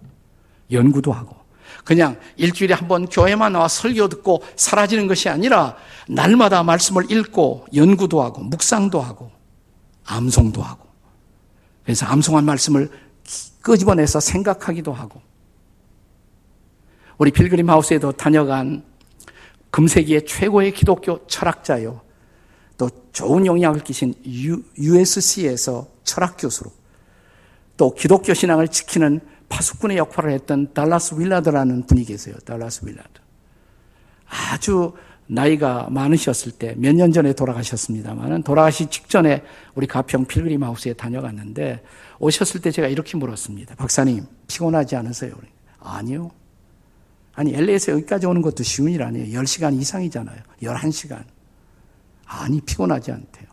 연구도 0.73 1.13
하고 1.13 1.37
그냥 1.85 2.19
일주일에 2.37 2.75
한 2.75 2.89
번 2.89 3.07
교회만 3.07 3.53
나와 3.53 3.67
설교 3.69 4.09
듣고 4.09 4.43
사라지는 4.57 5.07
것이 5.07 5.29
아니라 5.29 5.77
날마다 6.09 6.63
말씀을 6.63 7.11
읽고 7.11 7.67
연구도 7.75 8.23
하고 8.23 8.43
묵상도 8.43 9.01
하고 9.01 9.31
암송도 10.05 10.63
하고. 10.63 10.87
그래서 11.83 12.07
암송한 12.07 12.45
말씀을 12.45 12.91
끄집어내서 13.63 14.21
생각하기도 14.21 14.93
하고. 14.93 15.23
우리 17.17 17.31
필그림 17.31 17.71
하우스에도 17.71 18.13
다녀간 18.13 18.85
금세기의 19.71 20.27
최고의 20.27 20.73
기독교 20.73 21.27
철학자요. 21.27 22.01
또 22.77 22.91
좋은 23.13 23.47
영향을 23.47 23.81
끼친 23.81 24.15
USC에서 24.77 25.89
철학 26.05 26.37
교수로. 26.39 26.71
또 27.77 27.95
기독교 27.95 28.35
신앙을 28.35 28.69
지키는 28.69 29.21
파수꾼의 29.49 29.97
역할을 29.99 30.33
했던 30.33 30.73
달라스 30.73 31.15
윌라드라는 31.19 31.87
분이 31.87 32.05
계세요. 32.05 32.35
달라스 32.45 32.85
윌라드. 32.87 33.09
아주 34.53 34.95
나이가 35.27 35.89
많으셨을 35.91 36.53
때 36.53 36.75
몇 36.77 36.95
년 36.95 37.13
전에 37.13 37.33
돌아가셨습니다만은 37.33 38.43
돌아가시 38.43 38.87
직전에 38.87 39.43
우리 39.75 39.87
가평 39.87 40.27
필그림 40.27 40.63
하우스에 40.63 40.93
다녀갔는데 40.93 41.83
오셨을 42.19 42.61
때 42.61 42.71
제가 42.71 42.89
이렇게 42.89 43.17
물었습니다. 43.17 43.75
박사님 43.77 44.27
피곤하지 44.49 44.97
않으세요? 44.97 45.35
아니요. 45.81 46.31
아니 47.35 47.55
LA에서 47.55 47.93
여기까지 47.93 48.27
오는 48.27 48.43
것도 48.43 48.63
쉬운 48.63 48.91
일 48.91 49.03
아니에요. 49.03 49.41
10시간 49.41 49.75
이상이잖아요. 49.81 50.39
11시간. 50.63 51.25
아니 52.27 52.61
피곤하지 52.61 53.13
않대요. 53.13 53.49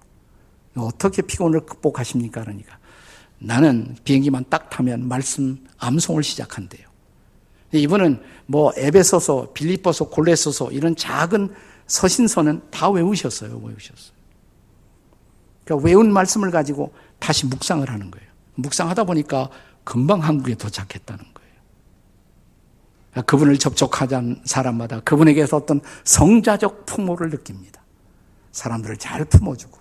어떻게 0.76 1.22
피곤을 1.22 1.62
극복하십니까? 1.62 2.42
그러니까 2.42 2.78
나는 3.44 3.96
비행기만 4.04 4.46
딱 4.50 4.70
타면 4.70 5.08
말씀 5.08 5.66
암송을 5.80 6.22
시작한대요. 6.22 6.88
이분은 7.74 8.22
뭐 8.46 8.72
에베소서, 8.78 9.54
빌리포서, 9.54 10.10
골레소서 10.10 10.72
이런 10.72 10.96
작은 10.96 11.54
서신서는 11.88 12.62
다 12.70 12.90
외우셨어요. 12.90 13.58
외우셨어요. 13.58 14.14
그러니까 15.66 15.88
외운 15.88 16.14
말씀을 16.14 16.52
가지고 16.52 16.94
다시 17.18 17.48
묵상을 17.48 17.90
하는 17.90 18.12
거예요. 18.12 18.28
묵상하다 18.56 19.06
보니까 19.06 19.50
금방 19.84 20.22
한국에 20.22 20.56
도착했다는 20.56 21.24
거예요. 21.34 21.52
그러니까 23.12 23.22
그분을 23.32 23.58
접촉하자는 23.58 24.42
사람마다 24.46 25.00
그분에게서 25.00 25.58
어떤 25.58 25.82
성자적 26.04 26.86
풍모를 26.86 27.32
느낍니다. 27.32 27.82
사람들을 28.52 28.98
잘 28.98 29.26
품어주고 29.26 29.81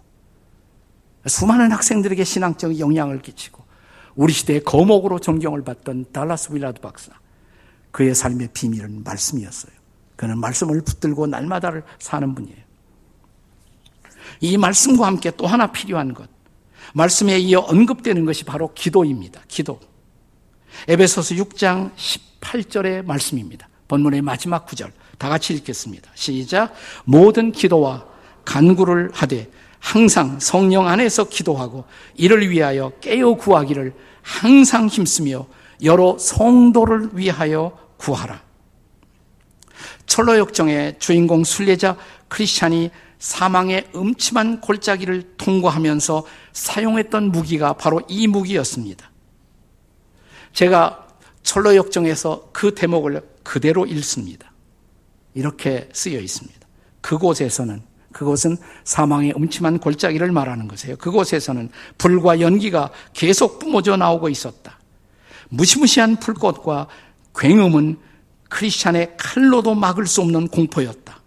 수많은 1.27 1.73
학생들에게 1.73 2.23
신앙적 2.25 2.79
영향을 2.79 3.21
끼치고 3.21 3.63
우리 4.15 4.33
시대의 4.33 4.65
거목으로 4.65 5.19
존경을 5.19 5.65
받던 5.65 6.07
달라스 6.13 6.53
윌라드 6.53 6.81
박사 6.81 7.13
그의 7.91 8.15
삶의 8.15 8.51
비밀은 8.53 9.05
말씀이었어요. 9.05 9.73
그는 10.17 10.39
말씀을 10.39 10.83
붙들고 10.83 11.27
날마다를 11.27 11.83
사는 11.99 12.35
분이에요. 12.35 12.59
이 14.41 14.57
말씀과 14.57 15.07
함께 15.07 15.31
또 15.37 15.47
하나 15.47 15.73
필요한 15.73 16.15
것 16.15 16.29
말씀에 16.95 17.39
이어 17.39 17.61
언급되는 17.61 18.25
것이 18.25 18.45
바로 18.45 18.73
기도입니다. 18.75 19.43
기도. 19.49 19.81
에베소서 20.89 21.35
6장 21.37 21.93
18절의 21.95 23.05
말씀입니다. 23.05 23.69
본문의 23.89 24.23
마지막 24.23 24.67
구절 24.67 24.93
다 25.19 25.29
같이 25.29 25.55
읽겠습니다. 25.55 26.11
시작. 26.15 26.73
모든 27.05 27.53
기도와 27.53 28.07
간구를 28.45 29.11
하되 29.13 29.51
항상 29.81 30.39
성령 30.39 30.87
안에서 30.87 31.29
기도하고 31.29 31.85
이를 32.15 32.49
위하여 32.49 32.93
깨어 33.01 33.35
구하기를 33.35 33.95
항상 34.23 34.87
힘쓰며 34.87 35.47
여러 35.83 36.17
성도를 36.19 37.11
위하여 37.15 37.77
구하라. 37.97 38.43
철로 40.07 40.39
역정의 40.39 40.99
주인공 40.99 41.45
순례자 41.45 41.97
크리스찬이 42.29 42.91
사망의 43.19 43.89
음침한 43.95 44.61
골짜기를 44.61 45.37
통과하면서 45.37 46.25
사용했던 46.53 47.33
무기가 47.33 47.73
바로 47.75 48.01
이 48.09 48.27
무기였습니다. 48.27 49.11
제가 50.53 51.07
철로 51.43 51.77
역정에서 51.77 52.51
그 52.53 52.75
대목을 52.75 53.23
그대로 53.43 53.87
읽습니다. 53.87 54.53
이렇게 55.35 55.89
쓰여 55.93 56.19
있습니다. 56.19 56.61
그곳에서는 57.01 57.90
그곳은 58.13 58.57
사망의 58.85 59.35
음침한 59.37 59.79
골짜기를 59.79 60.33
말하는 60.33 60.69
것이에요. 60.69 60.97
그곳에서는 60.97 61.71
불과 61.99 62.41
연기가 62.41 62.91
계속 63.13 63.59
뿜어져 63.59 63.97
나오고 63.97 64.29
있었다. 64.29 64.79
무시무시한 65.49 66.17
불꽃과 66.17 66.89
굉음은 67.37 67.99
크리스찬의 68.49 69.15
칼로도 69.17 69.75
막을 69.75 70.07
수 70.07 70.21
없는 70.21 70.49
공포였다. 70.49 71.21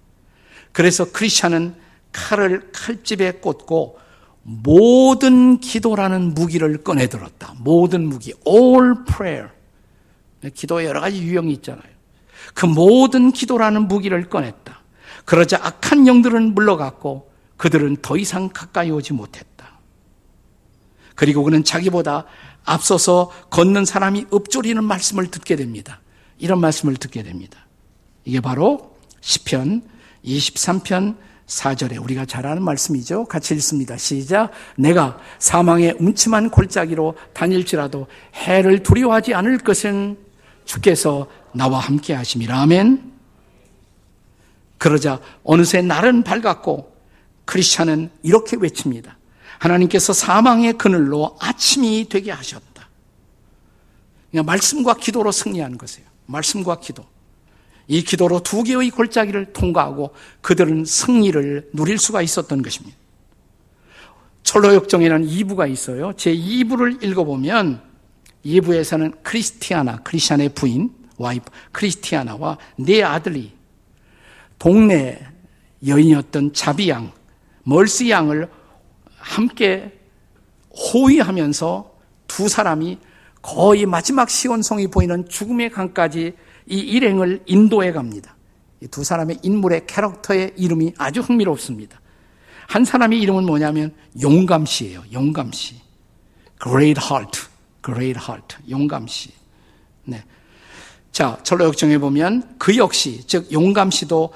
그래서 0.71 1.05
크리스찬은 1.11 1.75
칼을 2.11 2.69
칼집에 2.73 3.33
꽂고 3.33 3.99
모든 4.43 5.59
기도라는 5.59 6.33
무기를 6.33 6.83
꺼내 6.83 7.07
들었다. 7.07 7.53
모든 7.59 8.07
무기, 8.07 8.33
all 8.45 9.05
prayer. 9.05 9.49
기도에 10.53 10.85
여러 10.85 10.99
가지 10.99 11.23
유형이 11.23 11.53
있잖아요. 11.53 11.93
그 12.53 12.65
모든 12.65 13.31
기도라는 13.31 13.87
무기를 13.87 14.29
꺼냈다. 14.29 14.82
그러자 15.25 15.59
악한 15.61 16.07
영들은 16.07 16.53
물러갔고 16.53 17.31
그들은 17.57 17.97
더 18.01 18.17
이상 18.17 18.49
가까이 18.49 18.91
오지 18.91 19.13
못했다. 19.13 19.79
그리고 21.15 21.43
그는 21.43 21.63
자기보다 21.63 22.25
앞서서 22.65 23.31
걷는 23.49 23.85
사람이 23.85 24.25
읊조리는 24.33 24.83
말씀을 24.83 25.27
듣게 25.27 25.55
됩니다. 25.55 26.01
이런 26.37 26.59
말씀을 26.59 26.95
듣게 26.95 27.23
됩니다. 27.23 27.67
이게 28.25 28.41
바로 28.41 28.97
시편 29.21 29.83
23편 30.25 31.17
4절에 31.45 32.01
우리가 32.01 32.25
잘 32.25 32.45
아는 32.45 32.63
말씀이죠. 32.63 33.25
같이 33.25 33.53
읽습니다. 33.55 33.97
시작. 33.97 34.51
내가 34.77 35.17
사망의 35.39 35.97
음침한 35.99 36.49
골짜기로 36.49 37.15
다닐지라도 37.33 38.07
해를 38.35 38.81
두려워하지 38.81 39.33
않을 39.33 39.59
것은 39.59 40.17
주께서 40.65 41.27
나와 41.53 41.79
함께 41.79 42.13
하심이라. 42.13 42.61
아멘. 42.61 43.11
그러자 44.83 45.21
어느새 45.45 45.81
날은 45.81 46.23
밝았고 46.23 46.93
크리스찬은 47.45 48.09
이렇게 48.21 48.57
외칩니다. 48.59 49.17
하나님께서 49.59 50.11
사망의 50.11 50.73
그늘로 50.73 51.37
아침이 51.39 52.07
되게 52.09 52.31
하셨다. 52.31 52.89
그냥 54.29 54.45
말씀과 54.45 54.95
기도로 54.95 55.31
승리하는 55.31 55.77
것이에요. 55.77 56.05
말씀과 56.25 56.81
기도. 56.81 57.05
이 57.87 58.03
기도로 58.03 58.41
두 58.43 58.63
개의 58.63 58.89
골짜기를 58.89 59.53
통과하고 59.53 60.13
그들은 60.41 60.83
승리를 60.83 61.69
누릴 61.71 61.97
수가 61.97 62.21
있었던 62.21 62.61
것입니다. 62.61 62.97
철로역정에는 64.43 65.25
2부가 65.25 65.71
있어요. 65.71 66.11
제 66.17 66.35
2부를 66.35 67.01
읽어보면 67.01 67.81
2부에서는 68.45 69.23
크리스티아나, 69.23 69.99
크리스찬의 69.99 70.49
부인, 70.49 70.93
와이프, 71.15 71.49
크리스티아나와 71.71 72.57
네 72.75 73.01
아들이 73.01 73.62
동네 74.63 75.19
여인이었던 75.85 76.53
자비양, 76.53 77.11
멀시 77.63 78.09
양을 78.09 78.49
함께 79.17 79.91
호위하면서 80.71 81.91
두 82.27 82.47
사람이 82.47 82.97
거의 83.41 83.85
마지막 83.85 84.29
시온성이 84.29 84.87
보이는 84.87 85.27
죽음의 85.27 85.69
강까지 85.69 86.31
이 86.65 86.77
일행을 86.77 87.43
인도해 87.45 87.91
갑니다. 87.91 88.37
이 88.79 88.87
두 88.87 89.03
사람의 89.03 89.39
인물의 89.43 89.85
캐릭터의 89.85 90.53
이름이 90.55 90.93
아주 90.97 91.19
흥미롭습니다. 91.19 91.99
한 92.67 92.85
사람의 92.85 93.19
이름은 93.19 93.45
뭐냐면 93.45 93.93
용감씨예요. 94.21 95.03
용감씨. 95.11 95.75
Great 96.63 97.01
Heart. 97.03 97.41
Great 97.83 98.17
Heart. 98.17 98.57
용감씨. 98.69 99.29
네. 100.05 100.23
자, 101.11 101.37
철로 101.43 101.65
역정에 101.65 101.97
보면 101.97 102.55
그 102.57 102.77
역시 102.77 103.27
즉 103.27 103.51
용감씨도 103.51 104.23
어, 104.23 104.31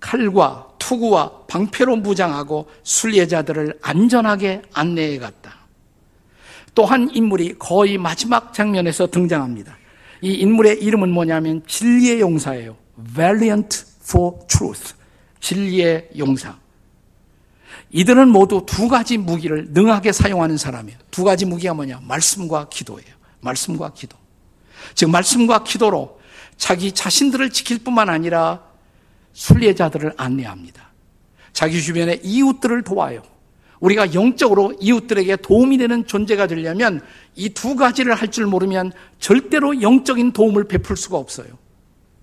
칼과 0.00 0.68
투구와 0.78 1.46
방패로 1.48 1.96
무장하고 1.96 2.70
순례자들을 2.82 3.78
안전하게 3.82 4.62
안내해 4.72 5.18
갔다. 5.18 5.56
또한 6.74 7.10
인물이 7.12 7.58
거의 7.58 7.98
마지막 7.98 8.54
장면에서 8.54 9.08
등장합니다. 9.08 9.76
이 10.22 10.32
인물의 10.34 10.82
이름은 10.82 11.10
뭐냐면 11.10 11.62
진리의 11.66 12.20
용사예요. 12.20 12.76
Valiant 13.14 13.84
for 14.02 14.38
Truth. 14.46 14.94
진리의 15.40 16.10
용사. 16.18 16.56
이들은 17.90 18.28
모두 18.28 18.64
두 18.66 18.88
가지 18.88 19.18
무기를 19.18 19.68
능하게 19.70 20.12
사용하는 20.12 20.56
사람이에요. 20.56 20.98
두 21.10 21.24
가지 21.24 21.44
무기가 21.44 21.74
뭐냐? 21.74 22.00
말씀과 22.02 22.68
기도예요. 22.68 23.08
말씀과 23.40 23.92
기도. 23.94 24.16
즉, 24.94 25.10
말씀과 25.10 25.64
기도로 25.64 26.20
자기 26.56 26.92
자신들을 26.92 27.50
지킬 27.50 27.78
뿐만 27.78 28.08
아니라 28.08 28.67
순례자들을 29.38 30.14
안내합니다. 30.16 30.88
자기 31.52 31.80
주변의 31.80 32.20
이웃들을 32.24 32.82
도와요. 32.82 33.22
우리가 33.78 34.12
영적으로 34.12 34.74
이웃들에게 34.80 35.36
도움이 35.36 35.78
되는 35.78 36.04
존재가 36.04 36.48
되려면 36.48 37.00
이 37.36 37.50
두 37.50 37.76
가지를 37.76 38.14
할 38.14 38.32
줄 38.32 38.46
모르면 38.46 38.92
절대로 39.20 39.80
영적인 39.80 40.32
도움을 40.32 40.64
베풀 40.64 40.96
수가 40.96 41.16
없어요. 41.18 41.46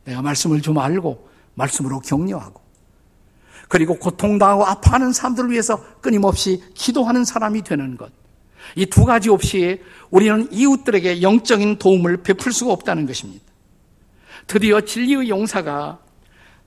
내가 0.04 0.22
말씀을 0.22 0.62
좀 0.62 0.78
알고 0.78 1.30
말씀으로 1.54 2.02
격려하고 2.02 2.60
그리고 3.70 3.98
고통당하고 3.98 4.66
아파하는 4.66 5.14
사람들을 5.14 5.52
위해서 5.52 5.82
끊임없이 6.02 6.62
기도하는 6.74 7.24
사람이 7.24 7.62
되는 7.64 7.96
것. 7.96 8.12
이 8.76 8.86
두 8.88 9.06
가지 9.06 9.30
없이 9.30 9.80
우리는 10.12 10.52
이웃들에게 10.52 11.22
영적인 11.22 11.78
도움을 11.78 12.18
베풀 12.24 12.52
수가 12.52 12.74
없다는 12.74 13.06
것입니다. 13.08 13.46
드디어 14.48 14.82
진리의 14.82 15.30
용사가 15.30 16.00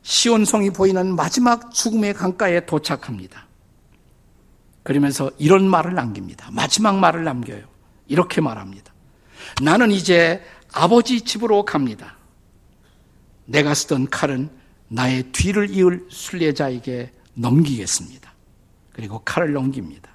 시온성이 0.09 0.71
보이는 0.71 1.15
마지막 1.15 1.71
죽음의 1.71 2.15
강가에 2.15 2.65
도착합니다. 2.65 3.47
그러면서 4.83 5.31
이런 5.37 5.69
말을 5.69 5.93
남깁니다. 5.93 6.49
마지막 6.51 6.97
말을 6.97 7.25
남겨요. 7.25 7.63
이렇게 8.07 8.41
말합니다. 8.41 8.91
나는 9.61 9.91
이제 9.91 10.43
아버지 10.73 11.21
집으로 11.21 11.67
갑니다. 11.67 12.17
내가 13.45 13.75
쓰던 13.75 14.09
칼은 14.09 14.49
나의 14.89 15.25
뒤를 15.25 15.69
이을 15.69 16.07
순례자에게 16.09 17.13
넘기겠습니다. 17.35 18.33
그리고 18.95 19.19
칼을 19.27 19.53
넘깁니다. 19.53 20.09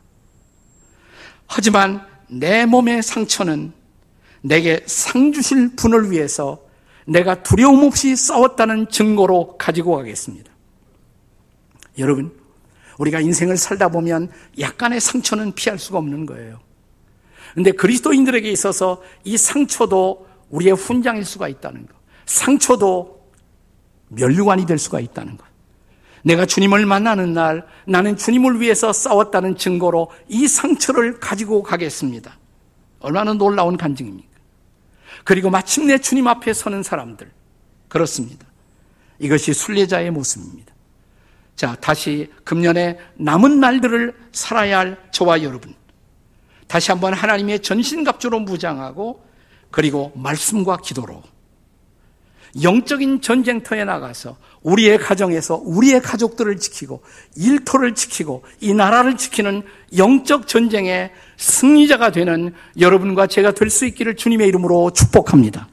하지만 1.45 2.03
내 2.27 2.65
몸의 2.65 3.03
상처는 3.03 3.71
내게 4.41 4.83
상 4.87 5.31
주실 5.31 5.75
분을 5.75 6.09
위해서 6.09 6.62
내가 7.05 7.43
두려움 7.43 7.83
없이 7.83 8.15
싸웠다는 8.15 8.89
증거로 8.89 9.57
가지고 9.57 9.97
가겠습니다. 9.97 10.51
여러분, 11.97 12.31
우리가 12.97 13.19
인생을 13.19 13.57
살다 13.57 13.89
보면 13.89 14.29
약간의 14.59 14.99
상처는 14.99 15.53
피할 15.53 15.79
수가 15.79 15.97
없는 15.97 16.25
거예요. 16.25 16.59
근데 17.53 17.71
그리스도인들에게 17.71 18.49
있어서 18.51 19.01
이 19.23 19.37
상처도 19.37 20.27
우리의 20.49 20.73
훈장일 20.73 21.25
수가 21.25 21.47
있다는 21.47 21.85
것. 21.85 21.93
상처도 22.25 23.23
멸류관이 24.09 24.65
될 24.65 24.77
수가 24.77 24.99
있다는 24.99 25.37
것. 25.37 25.45
내가 26.23 26.45
주님을 26.45 26.85
만나는 26.85 27.33
날 27.33 27.65
나는 27.85 28.15
주님을 28.15 28.61
위해서 28.61 28.93
싸웠다는 28.93 29.57
증거로 29.57 30.09
이 30.29 30.47
상처를 30.47 31.19
가지고 31.19 31.63
가겠습니다. 31.63 32.37
얼마나 32.99 33.33
놀라운 33.33 33.75
간증입니까? 33.75 34.32
그리고 35.23 35.49
마침내 35.49 35.97
주님 35.97 36.27
앞에 36.27 36.53
서는 36.53 36.83
사람들. 36.83 37.31
그렇습니다. 37.87 38.45
이것이 39.19 39.53
순례자의 39.53 40.11
모습입니다. 40.11 40.73
자, 41.55 41.75
다시 41.75 42.31
금년에 42.43 42.97
남은 43.15 43.59
날들을 43.59 44.15
살아야 44.31 44.79
할 44.79 45.09
저와 45.11 45.43
여러분. 45.43 45.75
다시 46.67 46.91
한번 46.91 47.13
하나님의 47.13 47.61
전신갑주로 47.61 48.39
무장하고 48.39 49.23
그리고 49.69 50.11
말씀과 50.15 50.77
기도로 50.77 51.23
영적인 52.61 53.21
전쟁터에 53.21 53.83
나가서 53.83 54.37
우리의 54.61 54.99
가정에서 54.99 55.59
우리의 55.63 56.01
가족들을 56.01 56.57
지키고 56.57 57.01
일터를 57.35 57.95
지키고 57.95 58.43
이 58.61 58.73
나라를 58.73 59.17
지키는 59.17 59.63
영적 59.97 60.47
전쟁의 60.47 61.11
승리자가 61.37 62.11
되는 62.11 62.53
여러분과 62.79 63.27
제가 63.27 63.51
될 63.53 63.69
수 63.69 63.85
있기를 63.87 64.15
주님의 64.15 64.47
이름으로 64.49 64.91
축복합니다. 64.91 65.67